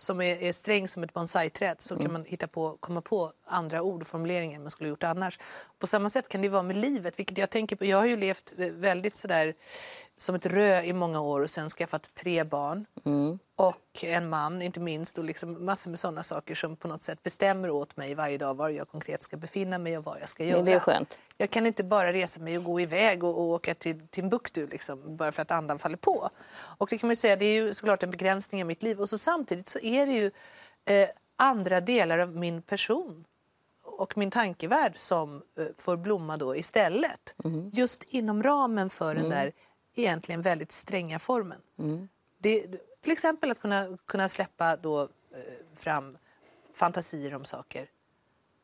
som 0.00 0.20
är, 0.20 0.42
är 0.42 0.52
sträng 0.52 0.88
som 0.88 1.02
ett 1.02 1.12
bonsaiträd 1.12 1.80
så 1.80 1.94
mm. 1.94 2.04
kan 2.04 2.12
man 2.12 2.24
hitta 2.24 2.46
på, 2.46 2.76
komma 2.80 3.00
på 3.00 3.32
andra 3.46 3.82
ord 3.82 4.02
och 4.02 4.08
formuleringar 4.08 4.60
man 4.60 4.70
skulle 4.70 4.88
gjort 4.88 5.02
annars. 5.02 5.38
På 5.78 5.86
samma 5.86 6.08
sätt 6.08 6.28
kan 6.28 6.42
det 6.42 6.48
vara 6.48 6.62
med 6.62 6.76
livet, 6.76 7.18
vilket 7.18 7.38
jag 7.38 7.50
tänker 7.50 7.76
på. 7.76 7.84
Jag 7.84 7.98
har 7.98 8.06
ju 8.06 8.16
levt 8.16 8.52
väldigt 8.56 9.16
sådär 9.16 9.54
som 10.16 10.34
ett 10.34 10.46
rö 10.46 10.82
i 10.82 10.92
många 10.92 11.20
år 11.20 11.40
och 11.40 11.50
sen 11.50 11.68
skaffat 11.68 12.14
tre 12.14 12.44
barn. 12.44 12.86
Mm. 13.04 13.38
Och 13.56 14.04
en 14.04 14.28
man, 14.28 14.62
inte 14.62 14.80
minst, 14.80 15.18
och 15.18 15.24
liksom 15.24 15.64
massor 15.64 15.90
med 15.90 15.98
sådana 15.98 16.22
saker 16.22 16.54
som 16.54 16.76
på 16.76 16.88
något 16.88 17.02
sätt 17.02 17.22
bestämmer 17.22 17.70
åt 17.70 17.96
mig 17.96 18.14
varje 18.14 18.38
dag 18.38 18.54
var 18.54 18.68
jag 18.68 18.88
konkret 18.88 19.22
ska 19.22 19.36
befinna 19.36 19.78
mig 19.78 19.98
och 19.98 20.04
vad 20.04 20.20
jag 20.20 20.30
ska 20.30 20.44
göra. 20.44 20.62
det 20.62 20.72
är 20.72 20.80
skönt. 20.80 21.18
Jag 21.36 21.50
kan 21.50 21.66
inte 21.66 21.84
bara 21.84 22.12
resa 22.12 22.40
mig 22.40 22.58
och 22.58 22.64
gå 22.64 22.80
iväg 22.80 23.24
och, 23.24 23.38
och 23.38 23.44
åka 23.44 23.74
till 23.74 24.08
Timbuktu 24.08 24.66
liksom, 24.66 25.16
bara 25.16 25.32
för 25.32 25.42
att 25.42 25.50
andan 25.50 25.78
faller 25.78 25.96
på. 25.96 26.30
Och 26.78 26.88
det 26.90 26.98
kan 26.98 27.06
man 27.06 27.16
säga, 27.16 27.36
det 27.36 27.44
är 27.44 27.62
ju 27.62 27.74
såklart 27.74 28.02
en 28.02 28.10
begränsning 28.10 28.60
i 28.60 28.64
mitt 28.64 28.82
liv. 28.82 29.00
Och 29.00 29.08
så 29.08 29.18
samtidigt 29.18 29.68
så 29.68 29.78
är 29.90 30.06
det 30.06 30.12
ju 30.12 30.30
eh, 30.84 31.08
andra 31.36 31.80
delar 31.80 32.18
av 32.18 32.36
min 32.36 32.62
person 32.62 33.24
och 33.82 34.18
min 34.18 34.30
tankevärld 34.30 34.92
som 34.96 35.42
eh, 35.58 35.66
får 35.78 35.96
blomma 35.96 36.36
då 36.36 36.56
istället. 36.56 37.34
Mm. 37.44 37.70
Just 37.72 38.02
inom 38.02 38.42
ramen 38.42 38.90
för 38.90 39.10
mm. 39.10 39.22
den 39.22 39.30
där 39.30 39.52
egentligen 39.94 40.42
väldigt 40.42 40.72
stränga 40.72 41.18
formen. 41.18 41.60
Mm. 41.78 42.08
Det, 42.38 42.66
till 43.00 43.12
exempel 43.12 43.50
att 43.50 43.60
kunna, 43.60 43.98
kunna 44.06 44.28
släppa 44.28 44.76
då, 44.76 45.02
eh, 45.02 45.08
fram 45.76 46.18
fantasier 46.74 47.34
om 47.34 47.44
saker 47.44 47.88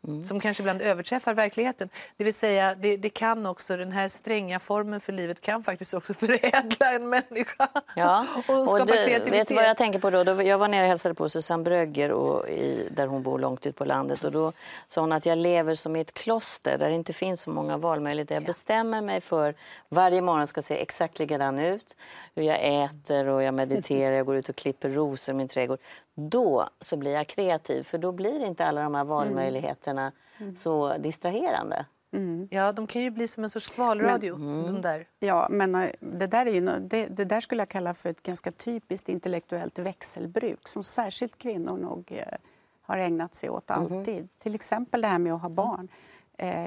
Mm. 0.07 0.25
som 0.25 0.40
kanske 0.40 0.62
ibland 0.62 0.83
överträffar 0.83 1.35
verkligheten. 1.35 1.88
Det 2.16 2.25
vill 2.25 2.35
säga, 2.35 2.75
det, 2.75 2.97
det, 2.97 3.09
kan 3.09 3.47
också, 3.47 3.77
den 3.77 3.92
här 3.92 4.09
stränga 4.09 4.59
formen 4.59 5.01
för 5.01 5.12
livet 5.12 5.40
kan 5.40 5.62
faktiskt 5.62 5.95
också 5.95 6.14
förädla 6.27 6.92
en 6.92 7.09
människa 7.09 7.69
ja. 7.97 8.27
och 8.37 8.69
skapa 8.69 8.83
och 8.83 8.87
du, 8.87 8.92
kreativitet. 8.92 9.33
Vet 9.33 9.49
du 9.49 9.55
vad 9.55 9.64
jag 9.64 9.77
tänker 9.77 9.99
på 9.99 10.11
då? 10.11 10.25
då? 10.25 10.42
Jag 10.42 10.59
var 10.59 10.69
nere 10.69 10.83
och 10.83 10.88
hälsade 10.88 11.14
på 11.14 11.29
Susanne 11.29 11.62
Brögger 11.62 12.12
och 12.12 12.49
i, 12.49 12.88
där 12.90 13.07
hon 13.07 13.23
bor 13.23 13.38
långt 13.38 13.66
ut 13.66 13.77
på 13.77 13.85
landet 13.85 14.25
och 14.25 14.33
då 14.33 14.53
sa 14.87 15.01
hon 15.01 15.12
att 15.12 15.27
jag 15.27 15.38
lever 15.38 15.75
som 15.75 15.97
i 15.97 16.01
ett 16.01 16.14
kloster 16.14 16.79
där 16.79 16.88
det 16.88 16.95
inte 16.95 17.12
finns 17.12 17.40
så 17.40 17.51
många 17.51 17.77
valmöjligheter. 17.77 18.35
Jag 18.35 18.42
ja. 18.42 18.47
bestämmer 18.47 19.03
mig 19.03 19.21
för 19.21 19.55
varje 19.88 20.23
morgon 20.23 20.47
ska 20.47 20.62
se 20.62 20.83
exakt 20.83 21.19
likadan 21.19 21.59
ut. 21.59 21.97
Hur 22.35 22.42
jag 22.42 22.85
äter 22.85 23.27
och 23.27 23.42
jag 23.42 23.55
mediterar, 23.55 24.16
jag 24.16 24.27
går 24.27 24.37
ut 24.37 24.49
och 24.49 24.57
klipper 24.57 24.88
rosor 24.88 25.35
i 25.35 25.37
min 25.37 25.49
trädgård 25.49 25.79
då 26.16 26.68
så 26.81 26.96
blir 26.96 27.12
jag 27.12 27.26
kreativ 27.26 27.83
för 27.83 27.98
då 27.98 28.12
blir 28.12 28.44
inte 28.44 28.66
alla 28.66 28.83
de 28.83 28.94
här 28.94 29.05
valmöjligheterna 29.05 30.12
mm. 30.38 30.57
så 30.57 30.96
distraherande. 30.98 31.87
Mm. 32.12 32.48
Ja, 32.50 32.72
de 32.72 32.87
kan 32.87 33.02
ju 33.02 33.11
bli 33.11 33.29
som 33.29 33.42
en 33.42 33.50
sorts 33.50 33.66
skvalradio. 33.66 34.37
Men, 34.37 34.61
mm. 34.61 34.74
de 34.74 34.81
där. 34.81 35.09
Ja, 35.18 35.46
men 35.50 35.74
eh, 35.74 35.90
det 36.00 36.26
där, 36.26 36.46
är 36.46 36.50
ju, 36.50 36.61
det, 36.61 37.07
det, 37.07 37.24
där 37.24 37.40
skulle 37.40 37.61
jag 37.61 37.68
kalla 37.68 37.94
för 37.94 38.11
ett 38.11 38.22
ganska 38.22 38.52
typiskt 38.52 39.09
intellektuellt 39.09 39.79
växelbruk 39.79 40.68
som 40.68 40.85
särskilt 40.85 41.38
kvinnor 41.38 41.76
nog 41.76 42.12
eh, 42.12 42.38
har 42.83 42.98
ägnat 42.98 43.35
sig 43.35 43.50
åt 43.50 43.66
mm-hmm. 43.66 43.98
alltid. 43.98 44.16
Mm. 44.16 44.29
Till 44.38 44.55
exempel 44.55 45.00
det 45.00 45.09
här 45.09 45.18
med 45.18 45.33
att 45.33 45.42
ha 45.42 45.48
barn 45.48 45.88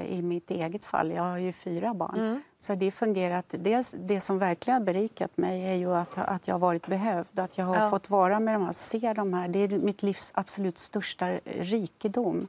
i 0.08 0.22
mitt 0.22 0.50
eget 0.50 0.84
fall. 0.84 1.10
Jag 1.10 1.22
har 1.22 1.38
ju 1.38 1.52
fyra 1.52 1.94
barn. 1.94 2.18
Mm. 2.18 2.42
Så 2.58 2.74
det 2.74 2.90
fungerat. 2.90 3.54
Dels, 3.58 3.94
det 3.98 4.20
som 4.20 4.38
verkligen 4.38 4.80
har 4.80 4.86
berikat 4.86 5.36
mig 5.36 5.62
är 5.62 5.74
ju 5.74 5.94
att, 5.94 6.18
att 6.18 6.48
jag 6.48 6.54
har 6.54 6.60
varit 6.60 6.86
behövd. 6.86 7.38
Att 7.38 7.58
jag 7.58 7.64
har 7.64 7.76
ja. 7.76 7.90
fått 7.90 8.10
vara 8.10 8.40
med 8.40 8.54
de 8.54 8.62
här, 8.62 8.72
se 8.72 9.12
de 9.12 9.32
här. 9.34 9.48
Det 9.48 9.58
är 9.58 9.68
mitt 9.68 10.02
livs 10.02 10.32
absolut 10.34 10.78
största 10.78 11.28
rikedom. 11.44 12.48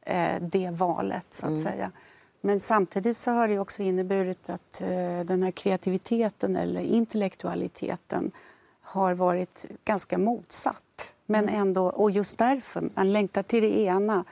Eh, 0.00 0.40
det 0.40 0.70
valet, 0.70 1.26
så 1.34 1.46
att 1.46 1.50
mm. 1.50 1.62
säga. 1.62 1.90
Men 2.40 2.60
samtidigt 2.60 3.16
så 3.16 3.30
har 3.30 3.48
det 3.48 3.58
också 3.58 3.82
inneburit 3.82 4.50
att 4.50 4.82
eh, 4.82 5.20
den 5.24 5.42
här 5.42 5.50
kreativiteten 5.50 6.56
eller 6.56 6.80
intellektualiteten 6.80 8.30
har 8.80 9.14
varit 9.14 9.66
ganska 9.84 10.18
motsatt. 10.18 11.12
Men 11.26 11.48
mm. 11.48 11.60
ändå, 11.60 11.86
och 11.86 12.10
just 12.10 12.38
därför, 12.38 12.90
man 12.94 13.12
längtar 13.12 13.42
till 13.42 13.62
det 13.62 13.78
ena 13.78 14.24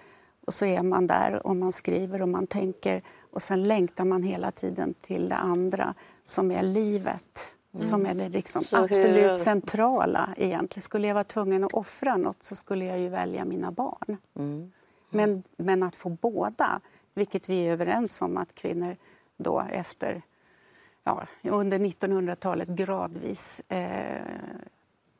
och 0.47 0.55
så 0.55 0.65
är 0.65 0.83
man 0.83 1.07
där 1.07 1.47
och 1.47 1.57
man 1.57 1.73
skriver 1.73 2.23
och 2.23 2.29
man 2.29 2.47
tänker 2.47 3.03
och 3.31 3.43
sen 3.43 3.69
längtar 3.69 4.05
man 4.05 4.23
hela 4.23 4.51
tiden 4.51 4.95
till 4.95 5.29
det 5.29 5.37
andra 5.37 5.95
som 6.25 6.51
är 6.51 6.63
livet. 6.63 7.57
Mm. 7.73 7.81
Som 7.81 8.07
är 8.07 8.15
det 8.15 8.29
liksom 8.29 8.65
absolut 8.73 9.31
hur... 9.31 9.37
centrala 9.37 10.35
egentligen. 10.37 10.83
Skulle 10.83 11.07
jag 11.07 11.15
vara 11.15 11.25
tvungen 11.25 11.65
att 11.65 11.73
offra 11.73 12.17
något 12.17 12.43
så 12.43 12.55
skulle 12.55 12.85
jag 12.85 12.99
ju 12.99 13.09
välja 13.09 13.45
mina 13.45 13.73
barn. 13.73 14.17
Mm. 14.37 14.73
Men, 15.11 15.43
men 15.57 15.83
att 15.83 15.97
få 15.97 16.09
båda, 16.09 16.81
vilket 17.15 17.49
vi 17.49 17.67
är 17.67 17.73
överens 17.73 18.23
om 18.23 18.37
att 18.37 18.55
kvinnor 18.55 18.97
då 19.37 19.61
efter 19.71 20.23
ja, 21.05 21.27
under 21.43 21.79
1900-talet 21.79 22.69
gradvis 22.69 23.61
eh, 23.69 24.23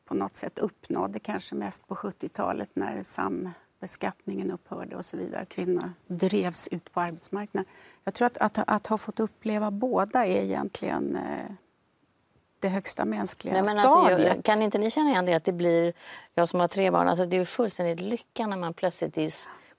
på 0.05 0.13
något 0.13 0.35
sätt 0.35 0.59
uppnådde, 0.59 1.19
kanske 1.19 1.55
mest 1.55 1.87
på 1.87 1.95
70-talet 1.95 2.69
när 2.73 3.03
sam 3.03 3.49
beskattningen 3.79 4.51
upphörde 4.51 4.95
och 4.95 5.05
så 5.05 5.17
vidare. 5.17 5.45
Kvinnor 5.45 5.93
drevs 6.07 6.67
ut 6.67 6.93
på 6.93 7.01
arbetsmarknaden. 7.01 7.71
Jag 8.03 8.13
tror 8.13 8.25
att, 8.25 8.37
att, 8.37 8.59
att 8.67 8.87
ha 8.87 8.97
fått 8.97 9.19
uppleva 9.19 9.71
båda 9.71 10.25
är 10.25 10.43
egentligen 10.43 11.15
eh, 11.15 11.51
det 12.59 12.69
högsta 12.69 13.05
mänskliga 13.05 13.53
Nej, 13.53 13.61
men 13.61 13.83
stadiet. 13.83 14.11
Alltså, 14.11 14.27
jag, 14.27 14.43
kan 14.43 14.61
inte 14.61 14.77
ni 14.77 14.91
känna 14.91 15.09
igen 15.09 15.25
det 15.25 15.33
att 15.33 15.43
det 15.43 15.53
blir, 15.53 15.93
jag 16.33 16.49
som 16.49 16.59
har 16.59 16.67
tre 16.67 16.91
barn, 16.91 17.07
alltså 17.07 17.25
det 17.25 17.37
är 17.37 17.45
fullständigt 17.45 17.99
lycka 18.01 18.47
när 18.47 18.57
man 18.57 18.73
plötsligt 18.73 19.17
i 19.17 19.31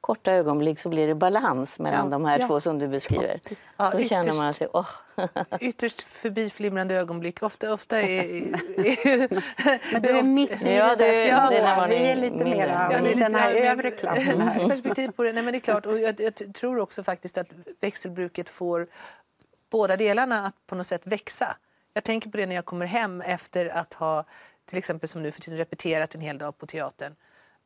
korta 0.09 0.33
ögonblick 0.33 0.79
så 0.79 0.89
blir 0.89 1.07
det 1.07 1.15
balans 1.15 1.79
mellan 1.81 2.05
ja, 2.05 2.11
de 2.11 2.25
här 2.25 2.39
ja. 2.39 2.47
två 2.47 2.61
som 2.61 2.79
du 2.79 2.89
beskriver. 2.89 3.41
Ja, 3.77 3.91
Då 3.91 3.99
ytterst, 3.99 4.11
känner 4.11 4.33
man 4.33 4.55
sig... 4.55 4.67
Oh. 4.73 4.89
ytterst 5.61 6.03
förbiflimrande 6.03 6.95
ögonblick. 6.95 7.43
Ofta, 7.43 7.73
ofta 7.73 8.01
är... 8.03 8.29
Men 9.93 10.03
du 10.03 10.09
är 10.09 10.23
mitt 10.23 10.67
i 10.67 10.77
ja, 10.77 10.97
det, 10.97 11.05
där. 11.05 11.29
Ja, 11.29 11.51
det 11.51 11.59
är 11.59 11.89
vi 11.89 12.11
är 12.11 12.17
lite 12.17 12.45
mer 12.45 12.69
ja, 12.91 13.09
i 13.09 13.15
den 13.15 13.35
här 13.35 13.55
övre 13.55 13.91
klassen. 13.91 14.41
Här. 14.41 14.69
Perspektiv 14.69 15.11
på 15.11 15.23
det. 15.23 15.33
Nej, 15.33 15.43
men 15.43 15.53
det 15.53 15.59
är 15.59 15.61
klart. 15.61 15.87
Och 15.87 15.99
jag, 15.99 16.21
jag 16.21 16.55
tror 16.55 16.79
också 16.79 17.03
faktiskt 17.03 17.39
att 17.39 17.49
växelbruket 17.81 18.49
får 18.49 18.87
båda 19.71 19.97
delarna 19.97 20.47
att 20.47 20.67
på 20.67 20.75
något 20.75 20.87
sätt 20.87 21.03
växa. 21.05 21.57
Jag 21.95 22.05
tänker 22.05 22.31
på 22.31 22.37
det 22.37 22.47
när 22.47 22.55
jag 22.55 22.65
kommer 22.65 22.87
hem 22.87 23.21
efter 23.21 23.67
att 23.67 23.95
ha 23.95 24.25
till 24.65 24.79
exempel 24.79 25.09
som 25.09 25.23
nu 25.23 25.33
för 25.33 25.41
tiden 25.41 25.59
repeterat 25.59 26.15
en 26.15 26.21
hel 26.21 26.39
dag 26.39 26.59
på 26.59 26.67
teatern. 26.67 27.15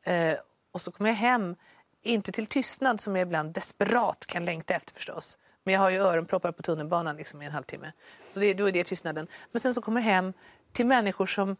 Eh, 0.03 0.33
och 0.71 0.81
så 0.81 0.91
kommer 0.91 1.09
jag 1.09 1.17
hem 1.17 1.55
inte 2.03 2.31
till 2.31 2.45
tystnad 2.45 3.01
som 3.01 3.15
jag 3.15 3.27
ibland 3.27 3.53
desperat 3.53 4.25
kan 4.25 4.45
längta 4.45 4.73
efter 4.73 4.93
förstås. 4.93 5.37
Men 5.63 5.73
jag 5.73 5.81
har 5.81 5.89
ju 5.89 5.97
öronproppar 5.97 6.51
på 6.51 6.63
tunnelbanan 6.63 7.15
liksom 7.15 7.41
i 7.41 7.45
en 7.45 7.51
halvtimme. 7.51 7.91
Så 8.29 8.39
det, 8.39 8.53
då 8.53 8.67
är 8.67 8.71
det 8.71 8.83
tystnaden. 8.83 9.27
Men 9.51 9.59
sen 9.59 9.73
så 9.73 9.81
kommer 9.81 10.01
jag 10.01 10.05
hem 10.05 10.33
till 10.71 10.85
människor 10.85 11.25
som, 11.25 11.55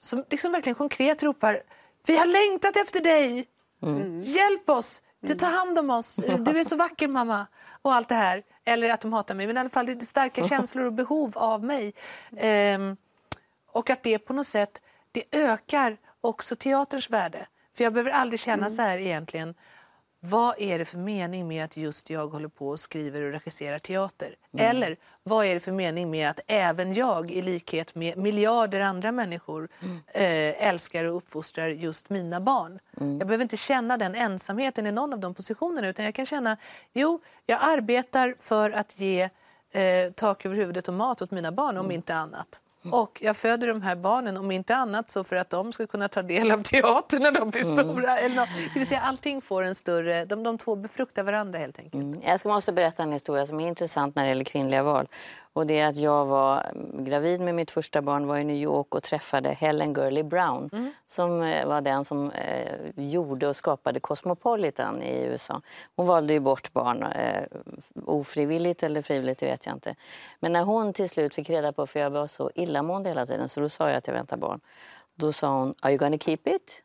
som 0.00 0.24
liksom 0.30 0.52
verkligen 0.52 0.74
konkret 0.74 1.22
ropar 1.22 1.62
Vi 2.06 2.16
har 2.16 2.26
längtat 2.26 2.76
efter 2.76 3.00
dig! 3.00 3.48
Mm. 3.82 4.20
Hjälp 4.20 4.70
oss! 4.70 5.02
Du 5.20 5.34
tar 5.34 5.50
hand 5.50 5.78
om 5.78 5.90
oss. 5.90 6.16
Du 6.16 6.58
är 6.58 6.64
så 6.64 6.76
vacker, 6.76 7.08
mamma. 7.08 7.46
Och 7.82 7.94
allt 7.94 8.08
det 8.08 8.14
här. 8.14 8.42
Eller 8.64 8.88
att 8.88 9.00
de 9.00 9.12
hatar 9.12 9.34
mig, 9.34 9.46
men 9.46 9.56
i 9.56 9.60
alla 9.60 9.68
fall 9.68 9.86
det 9.86 9.92
är 9.92 10.00
starka 10.00 10.48
känslor 10.48 10.84
och 10.84 10.92
behov 10.92 11.38
av 11.38 11.64
mig. 11.64 11.94
Um, 12.74 12.96
och 13.66 13.90
att 13.90 14.02
det 14.02 14.18
på 14.18 14.32
något 14.32 14.46
sätt 14.46 14.80
det 15.12 15.24
ökar 15.32 15.96
också 16.20 16.56
teaterns 16.56 17.10
värde. 17.10 17.46
För 17.76 17.84
jag 17.84 17.92
behöver 17.92 18.10
aldrig 18.10 18.40
känna 18.40 18.56
mm. 18.56 18.70
så 18.70 18.82
här 18.82 18.98
egentligen. 18.98 19.54
Vad 20.22 20.54
är 20.58 20.78
det 20.78 20.84
för 20.84 20.98
mening 20.98 21.48
med 21.48 21.64
att 21.64 21.76
just 21.76 22.10
jag 22.10 22.28
håller 22.28 22.48
på 22.48 22.68
och 22.68 22.80
skriver 22.80 23.22
och 23.22 23.32
regisserar 23.32 23.78
teater? 23.78 24.36
Mm. 24.52 24.66
Eller 24.66 24.96
vad 25.22 25.46
är 25.46 25.54
det 25.54 25.60
för 25.60 25.72
mening 25.72 26.10
med 26.10 26.30
att 26.30 26.40
även 26.46 26.94
jag, 26.94 27.30
i 27.30 27.42
likhet 27.42 27.94
med 27.94 28.18
miljarder 28.18 28.80
andra 28.80 29.12
människor, 29.12 29.68
mm. 29.82 29.96
eh, 30.06 30.68
älskar 30.68 31.04
och 31.04 31.16
uppfostrar 31.16 31.68
just 31.68 32.10
mina 32.10 32.40
barn? 32.40 32.78
Mm. 33.00 33.18
Jag 33.18 33.28
behöver 33.28 33.42
inte 33.42 33.56
känna 33.56 33.96
den 33.96 34.14
ensamheten 34.14 34.86
i 34.86 34.92
någon 34.92 35.12
av 35.12 35.18
de 35.18 35.34
positionerna 35.34 35.88
utan 35.88 36.04
jag 36.04 36.14
kan 36.14 36.26
känna, 36.26 36.56
jo, 36.92 37.20
jag 37.46 37.58
arbetar 37.62 38.34
för 38.38 38.70
att 38.70 39.00
ge 39.00 39.28
eh, 39.70 40.12
tak 40.14 40.46
över 40.46 40.56
huvudet 40.56 40.88
och 40.88 40.94
mat 40.94 41.22
åt 41.22 41.30
mina 41.30 41.52
barn, 41.52 41.76
om 41.76 41.84
mm. 41.84 41.94
inte 41.94 42.14
annat. 42.14 42.60
Och 42.84 43.18
jag 43.22 43.36
föder 43.36 43.66
de 43.66 43.82
här 43.82 43.96
barnen, 43.96 44.36
om 44.36 44.50
inte 44.50 44.76
annat 44.76 45.10
så 45.10 45.24
för 45.24 45.36
att 45.36 45.50
de 45.50 45.72
ska 45.72 45.86
kunna 45.86 46.08
ta 46.08 46.22
del 46.22 46.50
av 46.50 46.62
teater 46.62 47.18
när 47.18 47.32
de 47.32 47.50
blir 47.50 47.64
mm. 47.64 47.76
stora. 47.76 48.12
Eller 48.12 48.48
det 48.74 48.78
vill 48.78 48.88
säga 48.88 49.00
allting 49.00 49.40
får 49.40 49.62
en 49.62 49.74
större, 49.74 50.24
de, 50.24 50.42
de 50.42 50.58
två 50.58 50.76
befruktar 50.76 51.22
varandra 51.22 51.58
helt 51.58 51.78
enkelt. 51.78 52.02
Mm. 52.02 52.20
Jag 52.24 52.46
måste 52.46 52.72
berätta 52.72 53.02
en 53.02 53.12
historia 53.12 53.46
som 53.46 53.60
är 53.60 53.68
intressant 53.68 54.16
när 54.16 54.22
det 54.22 54.28
gäller 54.28 54.44
kvinnliga 54.44 54.82
val. 54.82 55.08
Och 55.52 55.66
det 55.66 55.78
är 55.78 55.88
att 55.88 55.96
jag 55.96 56.26
var 56.26 56.72
gravid 56.92 57.40
med 57.40 57.54
mitt 57.54 57.70
första 57.70 58.02
barn, 58.02 58.26
var 58.26 58.38
i 58.38 58.44
New 58.44 58.56
York 58.56 58.94
och 58.94 59.02
träffade 59.02 59.48
Helen 59.48 59.92
Gurley 59.92 60.22
Brown 60.22 60.70
mm. 60.72 60.92
som 61.06 61.42
eh, 61.42 61.66
var 61.66 61.80
den 61.80 62.04
som 62.04 62.30
eh, 62.30 62.74
gjorde 62.96 63.48
och 63.48 63.56
skapade 63.56 64.00
Cosmopolitan 64.00 65.02
i 65.02 65.24
USA. 65.24 65.62
Hon 65.96 66.06
valde 66.06 66.32
ju 66.32 66.40
bort 66.40 66.72
barn, 66.72 67.02
eh, 67.02 67.44
ofrivilligt 68.04 68.82
eller 68.82 69.02
frivilligt, 69.02 69.42
vet 69.42 69.66
jag 69.66 69.76
inte. 69.76 69.94
Men 70.40 70.52
när 70.52 70.62
hon 70.62 70.92
till 70.92 71.08
slut 71.08 71.34
fick 71.34 71.50
reda 71.50 71.72
på, 71.72 71.86
för 71.86 72.00
jag 72.00 72.10
var 72.10 72.26
så 72.26 72.50
illamående 72.54 73.10
hela 73.10 73.26
tiden, 73.26 73.48
så 73.48 73.60
då 73.60 73.68
sa 73.68 73.88
jag 73.88 73.96
att 73.96 74.06
jag 74.06 74.14
väntar 74.14 74.36
barn. 74.36 74.60
Då 75.14 75.32
sa 75.32 75.58
hon, 75.58 75.74
are 75.80 75.92
you 75.92 75.98
gonna 75.98 76.18
keep 76.18 76.38
it? 76.44 76.82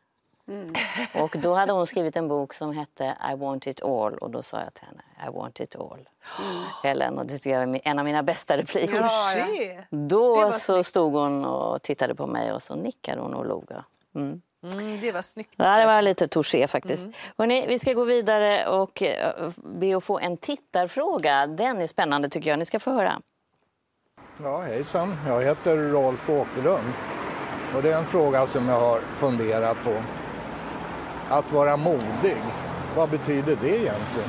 Mm. 0.48 0.68
Och 1.14 1.36
då 1.38 1.54
hade 1.54 1.72
hon 1.72 1.86
skrivit 1.86 2.16
en 2.16 2.28
bok 2.28 2.54
som 2.54 2.72
hette 2.72 3.16
I 3.32 3.36
want 3.36 3.66
it 3.66 3.82
all 3.82 4.14
och 4.14 4.30
då 4.30 4.42
sa 4.42 4.60
jag 4.60 4.74
till 4.74 4.84
henne 4.84 5.02
I 5.28 5.36
want 5.38 5.60
it 5.60 5.76
all. 5.76 6.08
Mm. 6.42 6.64
Helen 6.82 7.18
och 7.18 7.26
det 7.26 7.38
tycker 7.38 7.50
jag 7.50 7.62
är 7.62 7.80
en 7.84 7.98
av 7.98 8.04
mina 8.04 8.22
bästa 8.22 8.58
repliker. 8.58 8.96
Ja, 8.96 9.34
ja. 9.34 9.82
Då 9.90 10.52
så 10.52 10.84
stod 10.84 11.12
hon 11.12 11.44
och 11.44 11.82
tittade 11.82 12.14
på 12.14 12.26
mig 12.26 12.52
och 12.52 12.62
så 12.62 12.74
nickade 12.74 13.20
hon 13.20 13.34
och 13.34 13.46
log. 13.46 13.64
Mm. 14.14 14.42
Mm, 14.62 15.00
det 15.00 15.12
var 15.12 15.22
snyggt. 15.22 15.54
Ja, 15.56 15.76
det 15.76 15.86
var 15.86 16.02
lite 16.02 16.28
touché 16.28 16.68
faktiskt. 16.68 17.02
Mm. 17.02 17.14
Hörrni, 17.38 17.66
vi 17.68 17.78
ska 17.78 17.92
gå 17.92 18.04
vidare 18.04 18.68
och 18.68 19.02
eh, 19.02 19.50
be 19.64 19.96
att 19.96 20.04
få 20.04 20.18
en 20.18 20.36
tittarfråga. 20.36 21.46
Den 21.46 21.80
är 21.80 21.86
spännande 21.86 22.28
tycker 22.28 22.50
jag. 22.50 22.58
Ni 22.58 22.64
ska 22.64 22.78
få 22.78 22.90
höra. 22.90 23.20
Ja, 24.42 24.60
hejsan. 24.60 25.16
Jag 25.26 25.42
heter 25.42 25.76
Rolf 25.76 26.30
Åkerlund. 26.30 26.92
Och 27.74 27.82
det 27.82 27.92
är 27.92 27.98
en 27.98 28.06
fråga 28.06 28.46
som 28.46 28.68
jag 28.68 28.80
har 28.80 29.00
funderat 29.00 29.76
på. 29.84 30.02
Att 31.30 31.52
vara 31.52 31.76
modig, 31.76 32.42
vad 32.96 33.10
betyder 33.10 33.58
det 33.62 33.78
egentligen? 33.78 34.28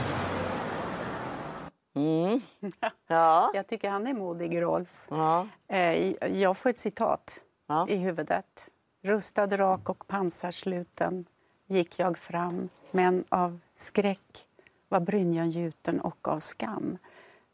Mm. 1.96 2.42
Ja. 3.08 3.52
Jag 3.54 3.68
tycker 3.68 3.90
han 3.90 4.08
är 4.08 4.14
modig, 4.14 4.62
Rolf. 4.62 5.06
Ja. 5.10 5.48
Eh, 5.68 6.14
jag 6.40 6.58
får 6.58 6.70
ett 6.70 6.80
citat 6.80 7.44
ja. 7.68 7.88
i 7.90 7.96
huvudet. 7.96 8.70
Rustad, 9.04 9.58
rak 9.58 9.90
och 9.90 10.08
pansarsluten 10.08 11.26
gick 11.68 12.00
jag 12.00 12.18
fram 12.18 12.70
men 12.92 13.24
av 13.30 13.60
skräck 13.76 14.48
var 14.90 15.00
brynjan 15.00 15.50
gjuten 15.50 16.02
och 16.02 16.28
av 16.28 16.40
skam. 16.40 16.98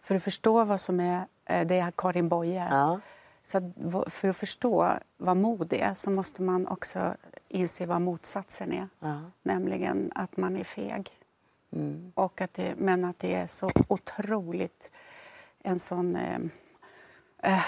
För 0.02 0.16
att 0.16 0.24
förstå 0.24 0.64
vad 0.64 0.80
som 0.80 1.00
är... 1.00 1.26
Eh, 1.46 1.68
det 1.68 1.80
är 1.80 1.92
Karin 1.92 2.30
Boye. 2.30 2.68
Ja. 2.72 3.00
Så 3.44 3.74
för 4.08 4.28
att 4.28 4.38
förstå 4.38 4.94
vad 5.18 5.38
mod 5.38 5.74
är 5.74 5.94
så 5.94 6.12
måste 6.12 6.42
man 6.42 6.68
också 6.68 7.16
inse 7.48 7.86
vad 7.86 8.02
motsatsen 8.02 8.74
är. 8.74 8.88
Ja. 9.00 9.22
Nämligen 9.44 10.12
att 10.16 10.38
man 10.38 10.58
är 10.58 10.64
feg. 10.64 11.10
Mm. 11.72 12.12
Och 12.16 12.42
att 12.42 12.54
det, 12.54 12.74
men 12.78 13.06
att 13.06 13.20
det 13.20 13.34
är 13.34 13.48
så 13.48 13.72
otroligt 13.88 14.92
en 15.60 15.80
sån 15.80 16.16
eh, 16.16 16.40
eh, 17.44 17.66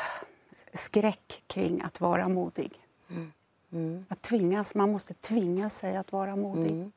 skräck 0.73 1.43
kring 1.47 1.81
att 1.81 2.01
vara 2.01 2.27
modig. 2.27 2.71
Mm. 3.09 3.31
Mm. 3.71 4.05
Att 4.09 4.21
tvingas, 4.21 4.75
man 4.75 4.91
måste 4.91 5.13
tvinga 5.13 5.69
sig 5.69 5.97
att 5.97 6.11
vara 6.11 6.35
modig. 6.35 6.71
Mm. 6.71 6.91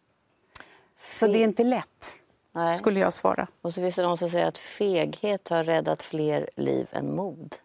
Så 1.12 1.26
det 1.26 1.38
är 1.38 1.44
inte 1.44 1.64
lätt, 1.64 2.16
Nej. 2.52 2.78
skulle 2.78 3.00
jag 3.00 3.12
svara. 3.12 3.48
Och 3.60 3.74
så 3.74 3.80
finns 3.80 3.94
det 3.94 4.02
någon 4.02 4.18
som 4.18 4.30
säger 4.30 4.46
att 4.46 4.58
feghet 4.58 5.48
har 5.48 5.64
räddat 5.64 6.02
fler 6.02 6.50
liv 6.56 6.88
än 6.92 7.16
mod. 7.16 7.56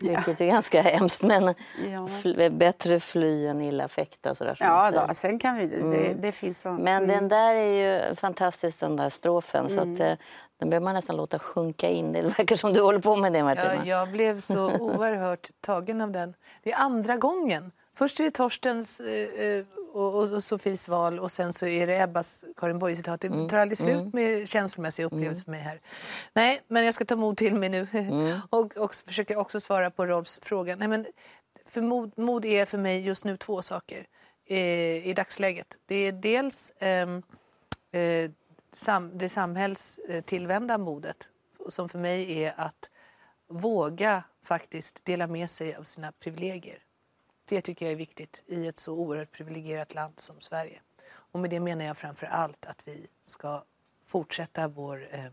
Vilket 0.00 0.40
ja. 0.40 0.46
är 0.46 0.50
ganska 0.50 0.82
hemskt, 0.82 1.22
men 1.22 1.54
ja. 1.92 2.50
bättre 2.50 3.00
fly 3.00 3.46
än 3.46 3.60
illa 3.60 3.88
fäkta. 3.88 4.34
Sådär, 4.34 4.56
ja, 4.60 4.90
då, 4.90 5.14
sen 5.14 5.38
kan 5.38 5.56
vi, 5.56 5.64
mm. 5.64 5.90
det, 5.90 6.14
det, 6.14 6.32
finns 6.32 6.60
så. 6.60 6.70
Men 6.70 7.04
mm. 7.04 7.08
den 7.08 7.28
där 7.28 7.54
är 7.54 8.08
ju 8.08 8.14
fantastisk, 8.14 8.80
den 8.80 8.96
där 8.96 9.08
strofen. 9.08 9.66
Mm. 9.66 9.76
Så 9.76 9.80
att, 9.80 10.10
eh, 10.10 10.18
den 10.58 10.70
behöver 10.70 10.84
man 10.84 10.94
nästan 10.94 11.16
låta 11.16 11.38
sjunka 11.38 11.88
in. 11.88 12.12
Det 12.12 12.22
verkar 12.22 12.56
som 12.56 12.72
du 12.72 12.80
håller 12.80 12.98
på 12.98 13.16
med 13.16 13.32
det, 13.32 13.42
Martina. 13.42 13.74
Ja, 13.74 13.84
jag 13.84 14.10
blev 14.10 14.40
så 14.40 14.70
oerhört 14.80 15.50
tagen 15.60 16.00
av 16.00 16.10
den. 16.10 16.34
Det 16.62 16.72
är 16.72 16.76
andra 16.76 17.16
gången. 17.16 17.72
Först 17.94 18.20
är 18.20 18.24
det 18.24 18.30
Torstens 18.30 19.00
eh, 19.00 19.46
eh 19.46 19.64
och, 19.92 20.14
och, 20.14 20.32
och 20.32 20.44
Sofies 20.44 20.88
val 20.88 21.18
och 21.18 21.32
sen 21.32 21.52
så 21.52 21.66
är 21.66 21.86
det 21.86 21.96
Ebbas 21.96 22.44
Karin 22.56 22.78
Boye-citat. 22.78 23.20
Det 23.20 23.26
mm. 23.26 23.48
tar 23.48 23.58
aldrig 23.58 23.78
slut 23.78 23.96
mm. 23.96 24.10
med 24.12 24.48
känslomässiga 24.48 25.06
upplevelser 25.06 25.44
för 25.44 25.50
mig 25.50 25.60
här. 25.60 25.80
Nej, 26.32 26.60
men 26.68 26.84
jag 26.84 26.94
ska 26.94 27.04
ta 27.04 27.16
mod 27.16 27.36
till 27.36 27.54
mig 27.54 27.68
nu 27.68 27.86
mm. 27.92 28.40
och, 28.50 28.76
och 28.76 28.94
försöka 28.94 29.38
också 29.38 29.60
svara 29.60 29.90
på 29.90 30.06
Rolfs 30.06 30.40
fråga. 30.42 30.76
Nej, 30.76 30.88
men 30.88 31.06
för 31.64 31.80
mod, 31.80 32.18
mod 32.18 32.44
är 32.44 32.66
för 32.66 32.78
mig 32.78 33.00
just 33.00 33.24
nu 33.24 33.36
två 33.36 33.62
saker 33.62 34.06
eh, 34.46 35.08
i 35.08 35.12
dagsläget. 35.16 35.78
Det 35.86 35.94
är 35.94 36.12
dels 36.12 36.72
ehm, 36.78 37.22
eh, 37.92 38.30
sam, 38.72 39.18
det 39.18 39.28
samhällstillvända 39.28 40.78
modet 40.78 41.28
som 41.68 41.88
för 41.88 41.98
mig 41.98 42.42
är 42.42 42.54
att 42.56 42.90
våga 43.48 44.24
faktiskt 44.44 45.04
dela 45.04 45.26
med 45.26 45.50
sig 45.50 45.74
av 45.74 45.82
sina 45.82 46.12
privilegier. 46.12 46.78
Det 47.50 47.60
tycker 47.60 47.86
jag 47.86 47.92
är 47.92 47.96
viktigt 47.96 48.42
i 48.46 48.66
ett 48.66 48.78
så 48.78 48.92
oerhört 48.92 49.32
privilegierat 49.32 49.94
land 49.94 50.20
som 50.20 50.40
Sverige. 50.40 50.80
Och 51.10 51.40
med 51.40 51.50
det 51.50 51.60
menar 51.60 51.84
jag 51.84 51.96
framför 51.96 52.26
allt 52.26 52.66
att 52.66 52.88
vi 52.88 53.06
ska 53.24 53.64
fortsätta 54.04 54.68
vår 54.68 55.08
eh, 55.10 55.24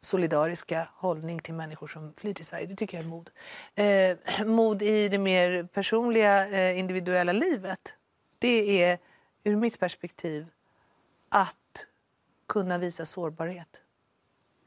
solidariska 0.00 0.88
hållning 0.94 1.38
till 1.38 1.54
människor 1.54 1.88
som 1.88 2.12
flyr 2.12 2.34
till 2.34 2.44
Sverige. 2.44 2.66
Det 2.66 2.76
tycker 2.76 2.96
jag 2.96 3.04
är 3.04 3.08
mod. 3.08 3.30
Eh, 3.74 4.46
mod 4.46 4.82
i 4.82 5.08
det 5.08 5.18
mer 5.18 5.62
personliga, 5.62 6.48
eh, 6.48 6.78
individuella 6.78 7.32
livet. 7.32 7.94
Det 8.38 8.82
är 8.82 8.98
ur 9.44 9.56
mitt 9.56 9.78
perspektiv 9.78 10.46
att 11.28 11.86
kunna 12.46 12.78
visa 12.78 13.06
sårbarhet. 13.06 13.80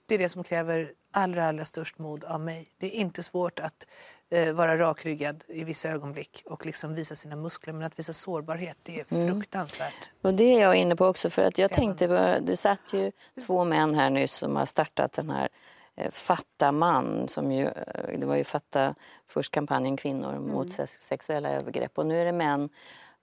Det 0.06 0.16
är 0.16 0.20
det 0.20 0.30
som 0.30 0.44
kräver 0.44 0.94
allra, 1.12 1.48
allra 1.48 1.66
störst 1.66 1.98
mod 1.98 2.24
av 2.24 2.40
mig. 2.40 2.72
Det 2.78 2.86
är 2.86 3.00
inte 3.00 3.24
svårt 3.24 3.60
att 3.60 3.86
eh, 4.30 4.54
vara 4.54 4.78
rakryggad 4.78 5.44
i 5.48 5.64
vissa 5.64 5.90
ögonblick 5.90 6.44
och 6.46 6.66
liksom 6.66 6.96
visa 6.96 7.16
sina 7.16 7.36
muskler. 7.36 7.74
Men 7.74 7.84
att 7.84 8.00
visa 8.00 8.14
sårbarhet, 8.14 8.78
det 8.84 9.00
är 9.00 9.06
mm. 9.10 9.28
fruktansvärt. 9.28 9.94
Mm. 10.04 10.16
Och 10.22 10.34
det 10.34 10.44
är 10.44 10.62
jag 10.62 10.76
inne 10.76 10.96
på 10.96 11.06
också. 11.06 11.30
För 11.30 11.42
att 11.42 11.58
jag 11.58 11.72
tänkte, 11.72 12.40
det 12.40 12.56
satt 12.56 12.94
ju 12.94 13.12
två 13.46 13.64
män 13.64 13.96
här 13.96 14.10
nyss 14.10 14.34
som 14.34 14.56
har 14.56 14.66
startat 14.66 15.14
den 15.14 15.30
här 15.30 15.50
eh, 15.96 16.12
Fatta 16.12 16.72
man, 16.72 17.28
som 17.28 17.52
ju, 17.52 17.66
eh, 17.66 18.20
det 18.20 18.28
var 18.28 18.36
ju 18.36 18.44
Fatta 18.44 18.96
först 19.28 19.52
kampanjen 19.52 19.98
Kvinnor 19.98 20.40
mot 20.40 20.78
mm. 20.80 20.88
sexuella 20.88 21.50
övergrepp. 21.50 21.98
Och 21.98 22.06
nu 22.06 22.20
är 22.22 22.26
det 22.26 22.32
män 22.32 22.70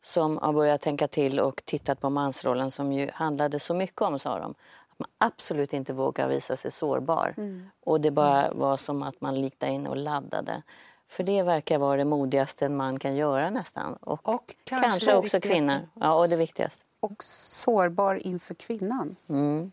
som 0.02 0.38
har 0.38 0.52
börjat 0.52 0.80
tänka 0.80 1.08
till 1.08 1.40
och 1.40 1.62
tittat 1.64 2.00
på 2.00 2.10
mansrollen 2.10 2.70
som 2.70 2.92
ju 2.92 3.10
handlade 3.14 3.58
så 3.58 3.74
mycket 3.74 4.02
om, 4.02 4.18
sa 4.18 4.38
de, 4.38 4.54
att 4.98 5.10
man 5.20 5.28
absolut 5.28 5.72
inte 5.72 5.92
vågar 5.92 6.28
visa 6.28 6.56
sig 6.56 6.70
sårbar. 6.70 7.34
Mm. 7.36 7.70
Och 7.84 8.00
det 8.00 8.10
bara 8.10 8.52
var 8.52 8.76
som 8.76 9.02
att 9.02 9.20
man 9.20 9.50
där 9.58 9.68
inne 9.68 9.88
och 9.88 9.96
laddade. 9.96 10.62
För 11.08 11.22
det 11.22 11.42
verkar 11.42 11.78
vara 11.78 11.96
det 11.96 12.04
modigaste 12.04 12.66
en 12.66 12.76
man 12.76 12.98
kan 12.98 13.16
göra 13.16 13.50
nästan. 13.50 13.94
Och, 13.94 14.28
och 14.28 14.54
kanske, 14.64 14.88
kanske 14.88 15.14
också 15.14 15.40
kvinnor. 15.40 15.88
Ja, 15.94 16.14
och 16.14 16.28
det 16.28 16.36
viktigaste. 16.36 16.84
Och 17.00 17.24
sårbar 17.24 18.14
inför 18.14 18.54
kvinnan, 18.54 19.16
mm. 19.28 19.72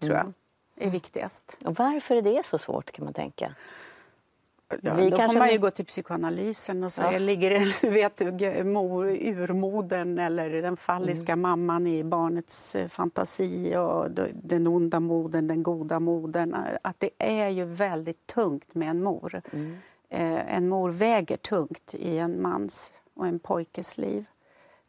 tror 0.00 0.16
jag, 0.16 0.32
är 0.76 0.90
viktigast. 0.90 1.58
Och 1.64 1.74
varför 1.74 2.16
är 2.16 2.22
det 2.22 2.46
så 2.46 2.58
svårt 2.58 2.90
kan 2.90 3.04
man 3.04 3.14
tänka? 3.14 3.54
Ja, 4.82 4.94
vi 4.94 5.10
då 5.10 5.16
får 5.16 5.38
man 5.38 5.50
ju 5.50 5.58
gå 5.58 5.70
till 5.70 5.84
psykoanalysen 5.84 6.84
och 6.84 6.92
så 6.92 7.02
ja. 7.02 7.18
ligger 7.18 7.80
du 7.82 7.90
vet, 7.90 8.22
urmodern 8.22 10.18
eller 10.18 10.50
den 10.50 10.76
falliska 10.76 11.32
mm. 11.32 11.42
mamman 11.42 11.86
i 11.86 12.04
barnets 12.04 12.74
eh, 12.74 12.88
fantasi 12.88 13.76
och 13.76 14.10
den 14.32 14.66
onda 14.66 15.00
modern, 15.00 15.46
den 15.46 15.62
goda 15.62 16.00
modern. 16.00 16.56
Att 16.82 17.00
det 17.00 17.10
är 17.18 17.48
ju 17.48 17.64
väldigt 17.64 18.26
tungt 18.26 18.74
med 18.74 18.88
en 18.88 19.02
mor. 19.02 19.42
Mm. 19.52 19.78
Eh, 20.08 20.56
en 20.56 20.68
mor 20.68 20.90
väger 20.90 21.36
tungt 21.36 21.94
i 21.94 22.18
en 22.18 22.42
mans 22.42 22.92
och 23.14 23.26
en 23.26 23.38
pojkes 23.38 23.98
liv. 23.98 24.26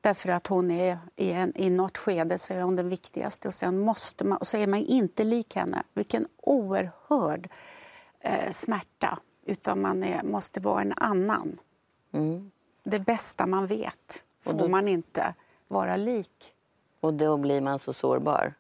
Därför 0.02 0.30
att 0.30 0.48
hon 0.48 0.72
är 0.72 0.98
i, 1.16 1.32
en, 1.32 1.54
i 1.56 1.70
något 1.70 1.98
skede 1.98 2.38
så 2.38 2.54
är 2.54 2.62
hon 2.62 2.76
den 2.76 2.90
viktigaste 2.90 3.48
och 3.48 3.54
sen 3.54 3.80
måste 3.80 4.24
man, 4.24 4.38
och 4.38 4.48
så 4.48 4.58
är 4.58 4.68
man 4.68 4.80
inte 4.80 5.24
lik 5.24 5.56
henne. 5.56 5.84
Vilken 5.94 6.28
oerhörd 6.38 7.50
eh, 8.20 8.52
smärta. 8.52 9.20
Utan 9.46 9.82
man 9.82 10.04
är, 10.04 10.24
måste 10.24 10.60
vara 10.60 10.82
en 10.82 10.94
annan. 10.98 11.60
Mm. 12.12 12.52
Det 12.84 13.00
bästa 13.00 13.46
man 13.46 13.68
vet 13.68 14.26
får 14.40 14.54
då, 14.54 14.68
man 14.68 14.88
inte 14.88 15.34
vara 15.68 15.96
lik. 15.96 16.54
Och 17.00 17.14
då 17.14 17.38
blir 17.38 17.62
man 17.62 17.80
så 17.80 17.94
sårbar? 17.94 18.54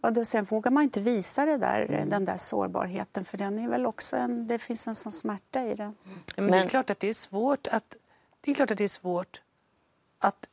Och 0.00 0.12
då, 0.12 0.24
sen 0.24 0.44
vågar 0.44 0.70
man 0.70 0.82
inte 0.82 1.00
visa 1.00 1.46
det 1.46 1.56
där, 1.56 1.80
mm. 1.80 2.08
den 2.08 2.24
där 2.24 2.36
sårbarheten 2.36 3.24
för 3.24 3.38
den 3.38 3.58
är 3.58 3.68
väl 3.68 3.86
också 3.86 4.16
en, 4.16 4.46
det 4.46 4.58
finns 4.58 4.86
en 4.88 4.94
sån 4.94 5.12
smärta 5.12 5.64
i 5.64 5.74
den. 5.74 5.94
Men, 6.36 6.44
Men 6.44 6.50
det 6.50 6.58
är 6.58 6.68
klart 6.68 6.90
att 6.90 7.00
det 7.00 7.08
är 7.08 7.14
svårt 7.14 7.66
att, 7.66 7.96
det 8.40 8.50
är 8.50 8.54
klart 8.54 8.70
att 8.70 8.78
det 8.78 8.84
är 8.84 8.88
svårt 8.88 9.42
att 10.18 10.48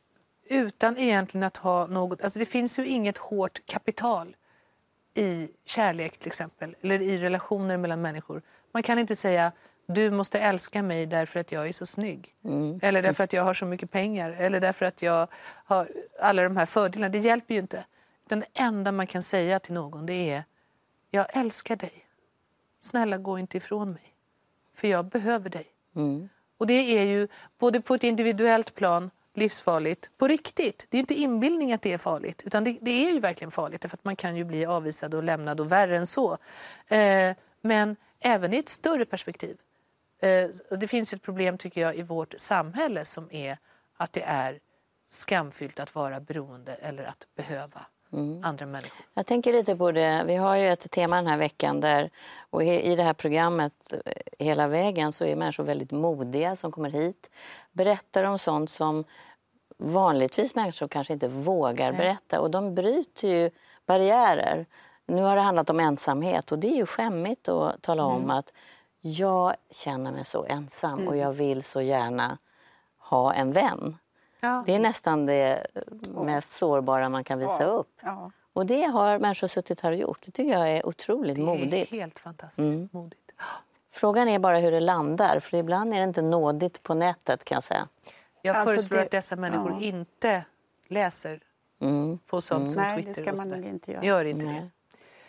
utan 0.48 0.98
egentligen 0.98 1.44
att 1.44 1.56
ha 1.56 1.86
något... 1.86 2.20
Alltså 2.20 2.38
det 2.38 2.46
finns 2.46 2.78
ju 2.78 2.86
inget 2.86 3.18
hårt 3.18 3.66
kapital 3.66 4.36
i 5.14 5.48
kärlek 5.64 6.18
till 6.18 6.28
exempel, 6.28 6.76
eller 6.80 7.02
i 7.02 7.18
relationer 7.18 7.76
mellan 7.76 8.00
människor. 8.00 8.42
Man 8.76 8.82
kan 8.82 8.98
inte 8.98 9.16
säga 9.16 9.52
du 9.86 10.10
måste 10.10 10.38
älska 10.38 10.82
mig 10.82 11.06
därför 11.06 11.40
att 11.40 11.52
jag 11.52 11.68
är 11.68 11.72
så 11.72 11.86
snygg. 11.86 12.34
Mm. 12.44 12.80
Eller 12.82 13.02
därför 13.02 13.24
att 13.24 13.32
jag 13.32 13.44
har 13.44 13.54
så 13.54 13.66
mycket 13.66 13.90
pengar. 13.90 14.30
Eller 14.30 14.60
därför 14.60 14.86
att 14.86 15.02
jag 15.02 15.28
har 15.64 15.88
alla 16.20 16.42
de 16.42 16.56
här 16.56 16.66
fördelarna. 16.66 17.12
Det 17.12 17.18
hjälper 17.18 17.54
ju 17.54 17.60
inte. 17.60 17.84
Den 18.28 18.44
enda 18.54 18.92
man 18.92 19.06
kan 19.06 19.22
säga 19.22 19.58
till 19.58 19.74
någon 19.74 20.06
det 20.06 20.30
är 20.30 20.44
jag 21.10 21.26
älskar 21.36 21.76
dig. 21.76 22.06
Snälla 22.80 23.18
gå 23.18 23.38
inte 23.38 23.56
ifrån 23.56 23.92
mig. 23.92 24.14
För 24.74 24.88
jag 24.88 25.04
behöver 25.04 25.50
dig. 25.50 25.66
Mm. 25.96 26.28
Och 26.58 26.66
det 26.66 26.98
är 26.98 27.04
ju 27.04 27.28
både 27.58 27.80
på 27.80 27.94
ett 27.94 28.04
individuellt 28.04 28.74
plan 28.74 29.10
livsfarligt 29.34 30.10
på 30.18 30.28
riktigt. 30.28 30.86
Det 30.90 30.96
är 30.96 31.00
inte 31.00 31.14
inbildning 31.14 31.72
att 31.72 31.82
det 31.82 31.92
är 31.92 31.98
farligt, 31.98 32.42
utan 32.46 32.64
det, 32.64 32.78
det 32.80 33.06
är 33.06 33.12
ju 33.12 33.20
verkligen 33.20 33.50
farligt 33.50 33.82
för 33.82 33.96
att 33.96 34.04
man 34.04 34.16
kan 34.16 34.36
ju 34.36 34.44
bli 34.44 34.66
avvisad 34.66 35.14
och 35.14 35.22
lämnad 35.22 35.60
och 35.60 35.72
värre 35.72 35.96
än 35.96 36.06
så. 36.06 36.38
Eh, 36.88 37.36
men 37.60 37.96
även 38.20 38.54
i 38.54 38.56
ett 38.56 38.68
större 38.68 39.04
perspektiv. 39.04 39.56
Eh, 40.20 40.76
det 40.78 40.88
finns 40.88 41.12
ett 41.12 41.22
problem 41.22 41.58
tycker 41.58 41.80
jag 41.80 41.96
i 41.96 42.02
vårt 42.02 42.34
samhälle 42.38 43.04
som 43.04 43.32
är 43.32 43.58
att 43.96 44.12
det 44.12 44.22
är 44.22 44.60
skamfyllt 45.08 45.80
att 45.80 45.94
vara 45.94 46.20
beroende 46.20 46.74
eller 46.74 47.04
att 47.04 47.26
behöva. 47.36 47.86
Mm. 48.12 48.44
andra 48.44 48.66
människor. 48.66 49.06
Jag 49.14 49.26
tänker 49.26 49.52
lite 49.52 49.76
på 49.76 49.92
det. 49.92 50.24
Vi 50.26 50.36
har 50.36 50.56
ju 50.56 50.72
ett 50.72 50.90
tema 50.90 51.16
den 51.16 51.26
här 51.26 51.36
veckan 51.36 51.80
där 51.80 52.10
och 52.50 52.64
i 52.64 52.96
det 52.96 53.02
här 53.02 53.14
programmet 53.14 53.92
eh, 53.92 54.12
hela 54.38 54.68
vägen 54.68 55.12
så 55.12 55.24
är 55.24 55.36
människor 55.36 55.64
väldigt 55.64 55.90
modiga 55.90 56.56
som 56.56 56.72
kommer 56.72 56.90
hit. 56.90 57.30
Berättar 57.72 58.24
om 58.24 58.38
sånt 58.38 58.70
som 58.70 59.04
vanligtvis 59.78 60.54
människor 60.54 60.88
kanske 60.88 61.12
inte 61.12 61.28
vågar 61.28 61.88
Nej. 61.88 61.98
berätta 61.98 62.40
och 62.40 62.50
de 62.50 62.74
bryter 62.74 63.28
ju 63.28 63.50
barriärer. 63.86 64.66
Nu 65.06 65.22
har 65.22 65.36
det 65.36 65.42
handlat 65.42 65.70
om 65.70 65.80
ensamhet 65.80 66.52
och 66.52 66.58
det 66.58 66.68
är 66.68 66.76
ju 66.76 66.86
skämmigt 66.86 67.48
att 67.48 67.82
tala 67.82 68.04
om 68.04 68.16
mm. 68.16 68.30
att 68.30 68.52
jag 69.00 69.54
känner 69.70 70.12
mig 70.12 70.24
så 70.24 70.44
ensam 70.44 70.92
mm. 70.92 71.08
och 71.08 71.16
jag 71.16 71.32
vill 71.32 71.62
så 71.62 71.80
gärna 71.80 72.38
ha 72.98 73.34
en 73.34 73.52
vän. 73.52 73.96
Ja. 74.40 74.62
Det 74.66 74.74
är 74.74 74.78
nästan 74.78 75.26
det 75.26 75.66
mest 76.14 76.50
sårbara 76.50 77.08
man 77.08 77.24
kan 77.24 77.38
visa 77.38 77.62
ja. 77.62 77.66
upp. 77.66 78.00
Ja. 78.02 78.30
Och 78.52 78.66
det 78.66 78.82
har 78.82 79.18
människor 79.18 79.46
suttit 79.46 79.80
här 79.80 79.92
och 79.92 79.98
gjort. 79.98 80.22
Det 80.22 80.30
tycker 80.30 80.52
jag 80.52 80.70
är 80.70 80.86
otroligt 80.86 81.38
modigt. 81.38 81.70
Det 81.70 81.82
är 81.82 81.86
helt 81.86 82.18
fantastiskt 82.18 82.78
mm. 82.78 82.88
modigt. 82.92 83.30
Frågan 83.90 84.28
är 84.28 84.38
bara 84.38 84.58
hur 84.58 84.70
det 84.70 84.80
landar, 84.80 85.40
för 85.40 85.56
ibland 85.56 85.94
är 85.94 85.98
det 85.98 86.04
inte 86.04 86.22
nådigt 86.22 86.82
på 86.82 86.94
nätet 86.94 87.44
kan 87.44 87.56
jag 87.56 87.64
säga. 87.64 87.88
Jag 88.42 88.56
alltså 88.56 88.74
föreslår 88.74 88.96
det, 88.98 89.04
att 89.04 89.10
dessa 89.10 89.36
människor 89.36 89.70
ja. 89.70 89.80
inte 89.80 90.44
läser 90.88 91.40
mm. 91.80 92.18
på 92.26 92.40
sånt 92.40 92.58
mm. 92.58 92.68
som 92.68 92.82
Nej, 92.82 92.94
Twitter. 92.96 93.22
Nej, 93.22 93.32
det 93.32 93.38
ska 93.38 93.48
man 93.48 93.60
nog 93.60 93.70
inte 93.70 93.92
göra. 93.92 94.04
Gör 94.04 94.24
inte 94.24 94.46
det. 94.46 94.70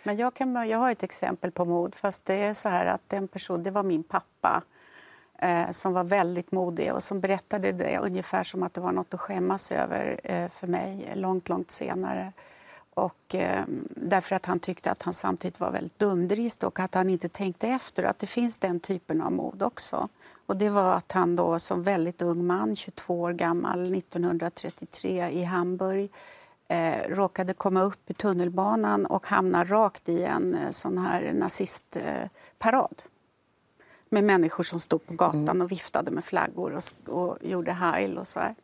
Men 0.08 0.18
jag, 0.18 0.34
kan, 0.34 0.70
jag 0.70 0.78
har 0.78 0.92
ett 0.92 1.04
exempel 1.04 1.52
på 1.52 1.66
mod, 1.66 1.96
fast 1.96 2.26
det 2.26 2.34
är 2.34 2.54
så 2.54 2.70
här 2.70 2.86
att 2.86 3.02
den 3.08 3.28
person, 3.28 3.64
det 3.64 3.72
var 3.72 3.84
min 3.84 4.04
pappa 4.04 4.64
eh, 5.40 5.72
som 5.72 5.94
var 5.94 6.04
väldigt 6.04 6.52
modig 6.52 6.94
och 6.94 7.04
som 7.04 7.20
berättade 7.20 7.72
det 7.72 8.00
ungefär 8.00 8.44
som 8.44 8.64
att 8.64 8.74
det 8.74 8.82
var 8.82 8.92
något 8.92 9.14
att 9.14 9.20
skämmas 9.20 9.72
över 9.72 10.20
eh, 10.24 10.50
för 10.50 10.68
mig 10.68 11.12
långt, 11.16 11.50
långt 11.50 11.72
senare. 11.72 12.34
Och, 12.94 13.36
eh, 13.36 13.64
därför 13.90 14.36
att 14.36 14.46
han 14.46 14.60
tyckte 14.60 14.92
att 14.92 15.02
han 15.02 15.14
samtidigt 15.14 15.60
var 15.60 15.72
väldigt 15.72 16.00
dumdrist 16.00 16.64
och 16.64 16.80
att 16.80 16.94
han 16.94 17.10
inte 17.10 17.30
tänkte 17.30 17.68
efter 17.68 18.04
att 18.04 18.20
det 18.20 18.28
finns 18.28 18.58
den 18.58 18.80
typen 18.80 19.22
av 19.22 19.32
mod 19.32 19.64
också. 19.64 20.10
Och 20.46 20.58
det 20.58 20.70
var 20.70 20.94
att 20.94 21.12
han 21.12 21.36
då 21.36 21.60
som 21.60 21.84
väldigt 21.84 22.22
ung 22.22 22.46
man, 22.46 22.76
22 22.76 23.22
år 23.22 23.34
gammal, 23.34 23.96
1933 23.96 25.30
i 25.30 25.44
Hamburg 25.44 26.10
eh, 26.68 27.10
råkade 27.10 27.54
komma 27.54 27.82
upp 27.82 28.10
i 28.10 28.14
tunnelbanan 28.14 29.06
och 29.06 29.28
hamna 29.28 29.64
rakt 29.64 30.10
i 30.10 30.24
en 30.24 30.56
eh, 30.56 30.72
sån 30.72 30.98
här 30.98 31.34
nazistparad. 31.34 33.02
Eh, 33.04 33.12
med 34.10 34.24
människor 34.24 34.64
som 34.64 34.80
stod 34.80 35.06
på 35.06 35.14
gatan 35.14 35.50
mm. 35.50 35.62
och 35.62 35.72
viftade 35.72 36.12
med 36.12 36.26
flaggor 36.26 36.74
och, 36.76 37.14
och 37.14 37.38
gjorde 37.42 37.72
heil 37.72 38.18
och 38.18 38.28
så 38.28 38.40
här. 38.40 38.56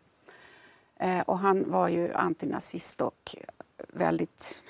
Eh, 1.00 1.20
och 1.20 1.40
han 1.40 1.72
var 1.72 1.88
ju 1.88 2.14
antinazist 2.14 3.02
och 3.02 3.36
väldigt... 3.94 4.64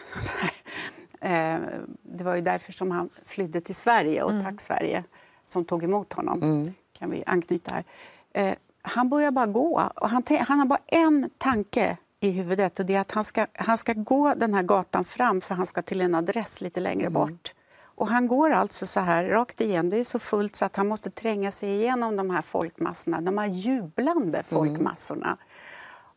eh, 1.20 1.60
det 2.04 2.24
var 2.24 2.36
ju 2.36 2.42
därför 2.42 2.72
som 2.72 2.92
han 2.92 3.10
flydde 3.26 3.62
till 3.62 3.76
Sverige 3.76 4.24
och 4.24 4.32
mm. 4.32 4.44
tack 4.44 4.62
Sverige 4.62 5.04
som 5.48 5.66
tog 5.66 5.84
emot 5.84 6.14
honom. 6.14 6.44
Mm. 6.44 6.74
kan 6.94 7.10
vi 7.10 7.24
anknyta 7.26 7.72
här. 7.72 8.56
Han 8.82 9.10
börjar 9.10 9.32
bara 9.32 9.46
gå 9.46 9.92
och 9.96 10.10
han, 10.10 10.24
han 10.40 10.60
har 10.60 10.66
bara 10.66 10.82
en 10.88 11.30
tanke 11.38 11.98
i 12.24 12.32
huvudet 12.32 12.80
och 12.80 12.86
det 12.86 12.96
är 12.96 13.00
att 13.00 13.12
han 13.12 13.24
ska, 13.24 13.48
han 13.54 13.78
ska 13.78 13.94
gå 13.94 14.34
den 14.34 14.54
här 14.54 14.64
gatan 14.64 15.06
fram 15.06 15.42
för 15.42 15.56
han 15.56 15.66
ska 15.66 15.82
till 15.82 16.02
en 16.02 16.16
adress 16.16 16.62
lite 16.62 16.80
längre 16.80 17.08
mm. 17.08 17.14
bort. 17.14 17.54
Och 17.96 18.08
han 18.08 18.28
går 18.28 18.50
alltså 18.50 18.86
så 18.86 19.00
här 19.00 19.24
rakt 19.24 19.62
igen. 19.62 19.90
Det 19.90 19.98
är 19.98 20.04
så 20.04 20.20
fullt 20.20 20.56
så 20.56 20.66
att 20.66 20.76
han 20.76 20.88
måste 20.88 21.10
tränga 21.10 21.52
sig 21.52 21.70
igenom 21.70 22.16
de 22.16 22.30
här 22.30 22.42
folkmassorna, 22.42 23.22
de 23.22 23.38
här 23.38 23.48
jublande 23.48 24.38
mm. 24.38 24.44
folkmassorna. 24.44 25.26
Mm. 25.26 25.38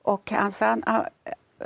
Och 0.03 0.33
alltså, 0.33 0.65
han, 0.65 0.83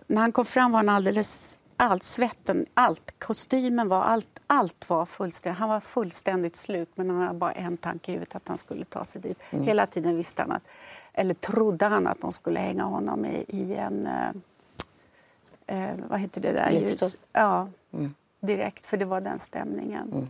när 0.06 0.20
han 0.20 0.32
kom 0.32 0.44
fram 0.44 0.72
var 0.72 0.78
han 0.78 0.88
alldeles 0.88 1.58
allt, 1.76 2.04
svetten, 2.04 2.66
allt, 2.74 3.14
kostymen 3.18 3.88
var, 3.88 4.02
allt, 4.02 4.40
allt 4.46 4.90
var 4.90 5.06
fullständigt. 5.06 5.58
Han 5.58 5.68
var 5.68 5.80
fullständigt 5.80 6.56
slut 6.56 6.90
men 6.94 7.10
han 7.10 7.22
hade 7.22 7.38
bara 7.38 7.52
en 7.52 7.76
tanke 7.76 8.10
i 8.10 8.14
huvudet 8.14 8.34
att 8.34 8.48
han 8.48 8.58
skulle 8.58 8.84
ta 8.84 9.04
sig 9.04 9.20
dit. 9.20 9.38
Mm. 9.50 9.64
Hela 9.64 9.86
tiden 9.86 10.16
visste 10.16 10.42
han 10.42 10.52
att, 10.52 10.62
eller 11.12 11.34
trodde 11.34 11.86
han 11.86 12.06
att 12.06 12.20
de 12.20 12.32
skulle 12.32 12.60
hänga 12.60 12.84
honom 12.84 13.24
i, 13.24 13.44
i 13.48 13.74
en, 13.74 14.06
eh, 14.06 14.28
eh 15.66 15.94
vad 16.08 16.20
heter 16.20 16.40
det 16.40 16.52
där? 16.52 16.70
Ljus. 16.70 17.18
Ja, 17.32 17.68
mm. 17.92 18.14
direkt 18.40 18.86
för 18.86 18.96
det 18.96 19.04
var 19.04 19.20
den 19.20 19.38
stämningen. 19.38 20.12
Mm. 20.12 20.26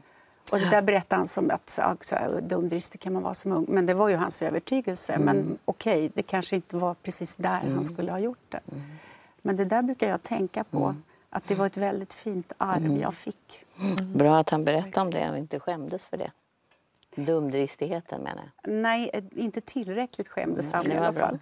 Och 0.52 0.58
det 0.58 0.70
där 0.70 0.82
berättade 0.82 1.20
han 1.20 1.26
som 1.26 1.50
att 1.50 1.70
så, 1.70 1.96
så 2.00 2.14
här, 2.14 2.40
dumdristig 2.40 3.00
kan 3.00 3.12
man 3.12 3.22
vara 3.22 3.34
som 3.34 3.52
ung. 3.52 3.66
Men 3.68 3.86
det 3.86 3.94
var 3.94 4.08
ju 4.08 4.16
hans 4.16 4.42
övertygelse. 4.42 5.12
Mm. 5.12 5.24
Men 5.24 5.58
okej, 5.64 5.92
okay, 5.92 6.10
det 6.14 6.22
kanske 6.22 6.56
inte 6.56 6.76
var 6.76 6.94
precis 6.94 7.34
där 7.34 7.50
han 7.50 7.72
mm. 7.72 7.84
skulle 7.84 8.10
ha 8.10 8.18
gjort 8.18 8.44
det. 8.48 8.60
Mm. 8.72 8.82
Men 9.42 9.56
det 9.56 9.64
där 9.64 9.82
brukar 9.82 10.08
jag 10.08 10.22
tänka 10.22 10.64
på. 10.64 10.84
Mm. 10.84 11.02
Att 11.30 11.48
det 11.48 11.54
var 11.54 11.66
ett 11.66 11.76
väldigt 11.76 12.12
fint 12.12 12.52
arv 12.56 12.86
mm. 12.86 13.00
jag 13.00 13.14
fick. 13.14 13.64
Mm. 13.80 14.12
Bra 14.12 14.38
att 14.38 14.50
han 14.50 14.64
berättade 14.64 15.00
om 15.00 15.10
det 15.10 15.30
och 15.30 15.38
inte 15.38 15.60
skämdes 15.60 16.06
för 16.06 16.16
det. 16.16 16.30
Dumdristigheten 17.14 18.22
menar 18.22 18.42
jag. 18.62 18.72
Nej, 18.72 19.10
inte 19.32 19.60
tillräckligt 19.60 20.28
skämdes 20.28 20.72
han 20.72 20.92
i 20.92 20.96
alla 20.96 21.12
fall. 21.12 21.38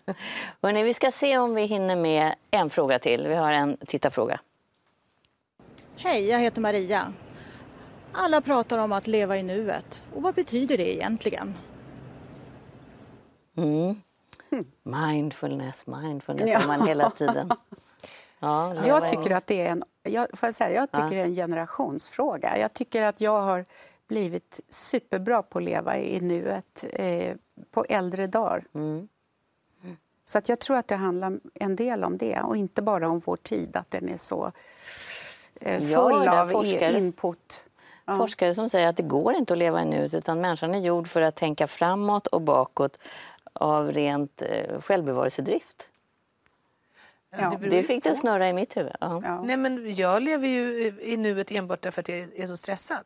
Hörrni, 0.63 0.83
vi 0.83 0.95
ska 0.95 1.11
se 1.11 1.39
om 1.39 1.55
vi 1.55 1.63
hinner 1.63 1.97
med 1.97 2.35
en 2.51 2.71
fråga 2.71 2.99
till. 2.99 3.27
Vi 3.27 3.35
har 3.35 3.53
en 3.53 3.77
tittarfråga. 3.87 4.41
Hej, 5.97 6.29
jag 6.29 6.39
heter 6.39 6.61
Maria. 6.61 7.13
Alla 8.13 8.41
pratar 8.41 8.79
om 8.79 8.93
att 8.93 9.07
leva 9.07 9.37
i 9.39 9.43
nuet. 9.43 10.03
Och 10.15 10.23
vad 10.23 10.35
betyder 10.35 10.77
det 10.77 10.95
egentligen? 10.97 11.55
Mm. 13.57 14.03
Mindfulness, 14.83 15.87
mindfulness 15.87 16.51
ja. 16.51 16.61
man 16.67 16.89
hela 16.89 17.11
tiden. 17.11 17.51
Ja, 18.41 18.87
jag 18.87 19.09
tycker 19.09 19.31
att 19.31 19.47
det 19.47 19.67
är 19.67 19.71
en, 19.71 19.83
jag, 20.03 20.27
får 20.39 20.53
säga, 20.53 20.71
jag 20.71 20.91
tycker 20.91 21.03
ja. 21.05 21.11
det 21.11 21.21
är 21.21 21.25
en 21.25 21.35
generationsfråga. 21.35 22.59
Jag 22.59 22.73
tycker 22.73 23.03
att 23.03 23.21
jag 23.21 23.43
har 23.43 23.65
blivit 24.09 24.61
superbra 24.69 25.43
på 25.43 25.59
att 25.59 25.65
leva 25.65 25.99
i 25.99 26.21
nuet 26.21 26.85
eh, 26.93 27.37
på 27.71 27.85
äldre 27.89 28.27
dagar. 28.27 28.65
Mm. 28.75 29.09
Så 30.27 30.39
att 30.39 30.49
jag 30.49 30.59
tror 30.59 30.77
att 30.77 30.89
det 30.89 30.97
handlar 30.97 31.41
en 31.55 31.77
del 31.77 32.05
om 32.05 32.19
det 32.19 32.41
och 32.41 32.57
inte 32.57 32.83
bara 32.83 33.09
om 33.09 33.19
vår 33.19 33.37
tid, 33.37 33.77
att 33.77 33.91
den 33.91 34.09
är 34.09 34.17
så 34.17 34.53
eh, 35.61 35.81
full 35.81 36.25
ja, 36.25 36.43
av 36.43 36.47
forskare, 36.47 36.99
input. 36.99 37.67
Ja. 38.05 38.17
Forskare 38.17 38.55
som 38.55 38.69
säger 38.69 38.89
att 38.89 38.97
det 38.97 39.03
går 39.03 39.35
inte 39.35 39.53
att 39.53 39.59
leva 39.59 39.83
i 39.83 39.85
nuet 39.85 40.15
utan 40.15 40.41
människan 40.41 40.75
är 40.75 40.79
gjord 40.79 41.09
för 41.09 41.21
att 41.21 41.37
tänka 41.37 41.67
framåt 41.67 42.27
och 42.27 42.41
bakåt 42.41 43.01
av 43.53 43.93
rent 43.93 44.43
eh, 44.43 44.81
självbevarelsedrift. 44.81 45.89
Ja, 47.31 47.59
det, 47.61 47.69
det 47.69 47.83
fick 47.83 48.05
det 48.05 48.17
snurra 48.17 48.49
i 48.49 48.53
mitt 48.53 48.77
huvud. 48.77 48.93
Ja. 49.01 49.21
Ja. 49.25 49.43
Nej, 49.43 49.57
men 49.57 49.95
jag 49.95 50.23
lever 50.23 50.49
ju 50.49 50.93
i 51.01 51.17
nuet 51.17 51.53
enbart 51.53 51.83
därför 51.83 52.01
att 52.01 52.09
jag 52.09 52.19
är 52.19 52.47
så 52.47 52.57
stressad. 52.57 53.05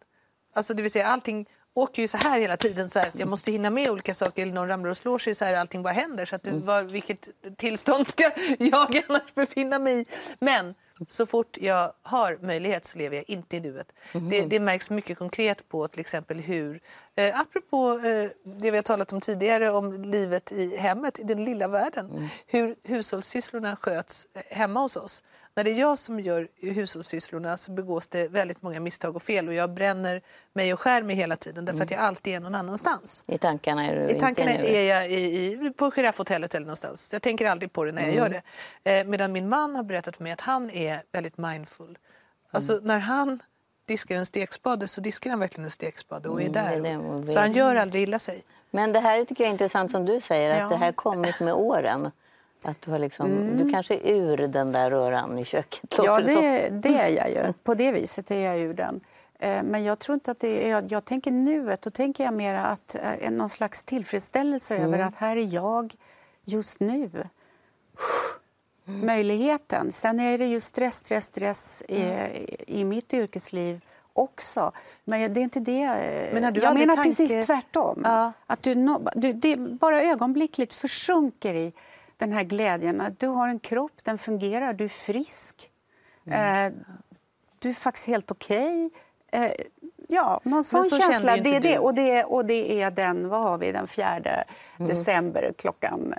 Alltså, 0.52 0.74
det 0.74 0.82
vill 0.82 0.90
säga 0.90 1.06
allting, 1.06 1.46
åker 1.74 2.02
ju 2.02 2.08
så 2.08 2.16
här 2.16 2.40
hela 2.40 2.56
tiden. 2.56 2.90
Så 2.90 2.98
här, 2.98 3.10
jag 3.12 3.28
måste 3.28 3.52
hinna 3.52 3.70
med 3.70 3.90
olika 3.90 4.14
saker. 4.14 4.42
Eller 4.42 4.52
någon 4.52 4.68
ramlar 4.68 4.90
och 4.90 4.96
slår 4.96 5.18
sig 5.18 5.34
så 5.34 5.44
här 5.44 5.54
allting 5.54 5.82
bara 5.82 5.92
händer. 5.92 6.24
Så 6.24 6.36
att 6.36 6.46
mm. 6.46 6.64
var, 6.64 6.82
vilket 6.82 7.28
tillstånd 7.56 8.06
ska 8.06 8.30
jag 8.58 9.02
annars 9.08 9.34
befinna 9.34 9.78
mig 9.78 10.00
i? 10.00 10.06
Men 10.38 10.74
så 11.08 11.26
fort 11.26 11.58
jag 11.60 11.92
har 12.02 12.38
möjlighet 12.42 12.84
så 12.84 12.98
lever 12.98 13.16
jag 13.16 13.30
inte 13.30 13.56
i 13.56 13.60
nuet. 13.60 13.92
Mm. 14.12 14.28
Det, 14.28 14.40
det, 14.40 14.60
märks 14.60 14.90
mycket 14.90 15.18
konkret 15.18 15.68
på 15.68 15.88
till 15.88 16.00
exempel 16.00 16.40
hur, 16.40 16.80
eh, 17.14 17.40
apropå 17.40 17.92
eh, 17.92 18.30
det 18.44 18.70
vi 18.70 18.76
har 18.76 18.82
talat 18.82 19.12
om 19.12 19.20
tidigare 19.20 19.70
om 19.70 20.04
livet 20.04 20.52
i 20.52 20.76
hemmet, 20.76 21.18
i 21.18 21.22
den 21.22 21.44
lilla 21.44 21.68
världen, 21.68 22.10
mm. 22.10 22.28
hur 22.46 22.76
hushållssysslorna 22.82 23.76
sköts 23.76 24.26
eh, 24.34 24.42
hemma 24.56 24.80
hos 24.80 24.96
oss. 24.96 25.22
När 25.54 25.64
det 25.64 25.70
är 25.70 25.80
jag 25.80 25.98
som 25.98 26.20
gör 26.20 26.48
hushållssysslorna 26.60 27.56
så 27.56 27.70
begås 27.70 28.08
det 28.08 28.28
väldigt 28.28 28.62
många 28.62 28.80
misstag 28.80 29.16
och 29.16 29.22
fel 29.22 29.48
och 29.48 29.54
jag 29.54 29.70
bränner 29.70 30.22
mig 30.52 30.72
och 30.72 30.80
skär 30.80 31.02
mig 31.02 31.16
hela 31.16 31.36
tiden 31.36 31.64
därför 31.64 31.76
mm. 31.76 31.84
att 31.84 31.90
jag 31.90 32.00
alltid 32.00 32.34
är 32.34 32.40
någon 32.40 32.54
annanstans. 32.54 33.24
I 33.26 33.38
tankarna 33.38 33.86
är 33.86 33.96
du 33.96 34.14
I 34.14 34.18
tankarna 34.18 34.50
är 34.50 34.82
jag 34.82 35.10
i, 35.10 35.16
i, 35.16 35.72
på 35.76 35.90
Giraffhotellet 35.90 36.54
eller 36.54 36.66
någonstans. 36.66 37.12
Jag 37.12 37.22
tänker 37.22 37.46
aldrig 37.46 37.72
på 37.72 37.84
det 37.84 37.92
när 37.92 38.02
jag 38.02 38.14
mm. 38.14 38.32
gör 38.32 38.42
det. 38.82 39.00
Eh, 39.00 39.06
medan 39.06 39.32
min 39.32 39.48
man 39.48 39.76
har 39.76 39.82
berättat 39.82 40.16
för 40.16 40.22
mig 40.22 40.32
att 40.32 40.40
han 40.40 40.70
är 40.70 41.02
väldigt 41.12 41.38
mindful. 41.38 41.98
Alltså 42.50 42.72
mm. 42.72 42.84
när 42.84 42.98
han 42.98 43.42
diskar 43.86 44.16
en 44.16 44.26
stekspade 44.26 44.88
så 44.88 45.00
diskar 45.00 45.30
han 45.30 45.40
verkligen 45.40 45.64
en 45.64 45.70
stekspade 45.70 46.28
och 46.28 46.42
är 46.42 46.48
mm, 46.48 46.82
där. 46.82 47.32
så 47.32 47.38
han 47.38 47.52
gör 47.52 47.76
aldrig 47.76 48.02
illa 48.02 48.18
sig. 48.18 48.42
Men 48.70 48.92
det 48.92 49.00
här 49.00 49.24
tycker 49.24 49.44
jag 49.44 49.48
är 49.48 49.52
intressant 49.52 49.90
som 49.90 50.04
du 50.04 50.20
säger, 50.20 50.50
att 50.50 50.58
ja. 50.58 50.68
det 50.68 50.76
här 50.76 50.92
kommit 50.92 51.40
med 51.40 51.54
åren. 51.54 52.10
Att 52.64 52.82
du, 52.82 52.90
har 52.90 52.98
liksom, 52.98 53.26
mm. 53.26 53.56
du 53.56 53.70
kanske 53.70 53.94
är 53.94 54.14
ur 54.14 54.36
den 54.36 54.72
där 54.72 54.90
röran 54.90 55.38
i 55.38 55.44
köket? 55.44 55.94
Ja, 55.98 56.20
det, 56.20 56.68
det, 56.68 56.98
är 56.98 57.08
jag 57.08 57.30
ju. 57.30 57.52
På 57.62 57.74
det 57.74 57.92
viset 57.92 58.30
är 58.30 58.40
jag 58.40 58.58
ur 58.58 58.74
den. 58.74 59.00
Eh, 59.38 59.62
men 59.62 59.84
jag 59.84 59.98
tror 59.98 60.14
inte 60.14 60.30
att 60.30 60.40
det 60.40 60.70
är... 60.70 60.84
Jag, 60.88 61.04
tänker 61.04 61.30
nuet. 61.30 61.82
Då 61.82 61.90
tänker 61.90 62.24
jag 62.24 62.34
mer 62.34 62.54
att 62.54 62.96
eh, 63.20 63.30
någon 63.30 63.50
slags 63.50 63.84
tillfredsställelse 63.84 64.76
mm. 64.76 64.88
över 64.88 64.98
att 64.98 65.16
här 65.16 65.36
är 65.36 65.54
jag 65.54 65.94
just 66.44 66.80
nu. 66.80 67.10
Mm. 68.86 69.06
Möjligheten. 69.06 69.92
Sen 69.92 70.20
är 70.20 70.38
det 70.38 70.46
ju 70.46 70.60
stress, 70.60 70.96
stress, 70.96 71.24
stress 71.24 71.82
i, 71.88 72.02
mm. 72.02 72.30
i 72.66 72.84
mitt 72.84 73.14
yrkesliv 73.14 73.80
också. 74.12 74.72
Men 75.04 75.32
det 75.32 75.40
är 75.40 75.42
inte 75.42 75.60
det. 75.60 75.86
Men 76.32 76.54
jag 76.54 76.74
menar 76.74 76.96
tanke... 76.96 77.02
precis 77.02 77.46
tvärtom. 77.46 78.00
Ja. 78.04 78.32
Att 78.46 78.62
du, 78.62 78.74
du, 79.14 79.32
det 79.32 79.56
bara 79.56 80.02
ögonblickligt 80.02 80.74
försjunker 80.74 81.54
i 81.54 81.72
den 82.22 82.32
här 82.32 82.44
glädjen. 82.44 83.00
Att 83.00 83.20
du 83.20 83.26
har 83.26 83.48
en 83.48 83.58
kropp, 83.58 83.92
den 84.02 84.18
fungerar, 84.18 84.72
du 84.72 84.84
är 84.84 84.88
frisk. 84.88 85.70
Mm. 86.26 86.66
Eh, 86.66 86.78
du 87.58 87.68
är 87.68 87.74
faktiskt 87.74 88.06
helt 88.06 88.30
okej. 88.30 88.90
Okay. 89.28 89.44
Eh, 89.44 89.52
ja, 90.08 90.40
någon 90.44 90.64
sån 90.64 90.84
så 90.84 90.96
känsla. 90.96 91.36
Det 91.36 91.56
är 91.56 91.60
det. 91.60 91.78
Och, 91.78 91.94
det, 91.94 92.24
och 92.24 92.44
det 92.44 92.82
är 92.82 92.90
den, 92.90 93.28
vad 93.28 93.42
har 93.42 93.58
vi, 93.58 93.72
den 93.72 93.86
fjärde 93.86 94.44
mm. 94.76 94.88
december 94.88 95.54
klockan... 95.58 96.14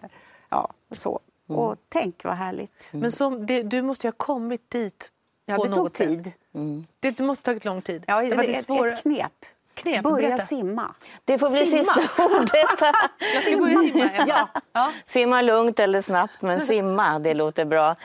Ja, 0.49 0.69
så. 0.91 1.19
Mm. 1.49 1.59
Och 1.59 1.77
tänk 1.89 2.23
vad 2.23 2.33
härligt. 2.33 2.89
Men 2.93 3.11
som, 3.11 3.45
det, 3.45 3.63
du 3.63 3.81
måste 3.81 4.07
ju 4.07 4.11
ha 4.11 4.17
kommit 4.17 4.69
dit 4.69 5.11
Ja, 5.45 5.57
det 5.57 5.75
tog 5.75 5.93
tid. 5.93 6.31
Mm. 6.53 6.85
Det 6.99 7.19
måste 7.19 7.49
ha 7.49 7.53
tagit 7.53 7.65
lång 7.65 7.81
tid. 7.81 8.03
Ja, 8.07 8.21
det, 8.21 8.29
det, 8.29 8.35
det 8.35 8.53
svåra... 8.53 8.91
ett 8.91 9.01
knep 9.01 9.45
knep. 9.75 10.03
Börja 10.03 10.27
berätta. 10.27 10.43
simma. 10.43 10.93
Det 11.25 11.37
får 11.37 11.49
bli 11.49 11.65
simma. 11.67 11.93
sista 11.93 12.23
ordet. 12.25 12.95
Jag 13.33 13.43
ska 13.43 13.57
börja 13.57 13.79
simma. 13.79 14.09
Ja. 14.27 14.47
ja. 14.73 14.91
Simma 15.05 15.41
lugnt 15.41 15.79
eller 15.79 16.01
snabbt, 16.01 16.41
men 16.41 16.61
simma, 16.61 17.19
det 17.19 17.33
låter 17.33 17.65
bra. 17.65 17.95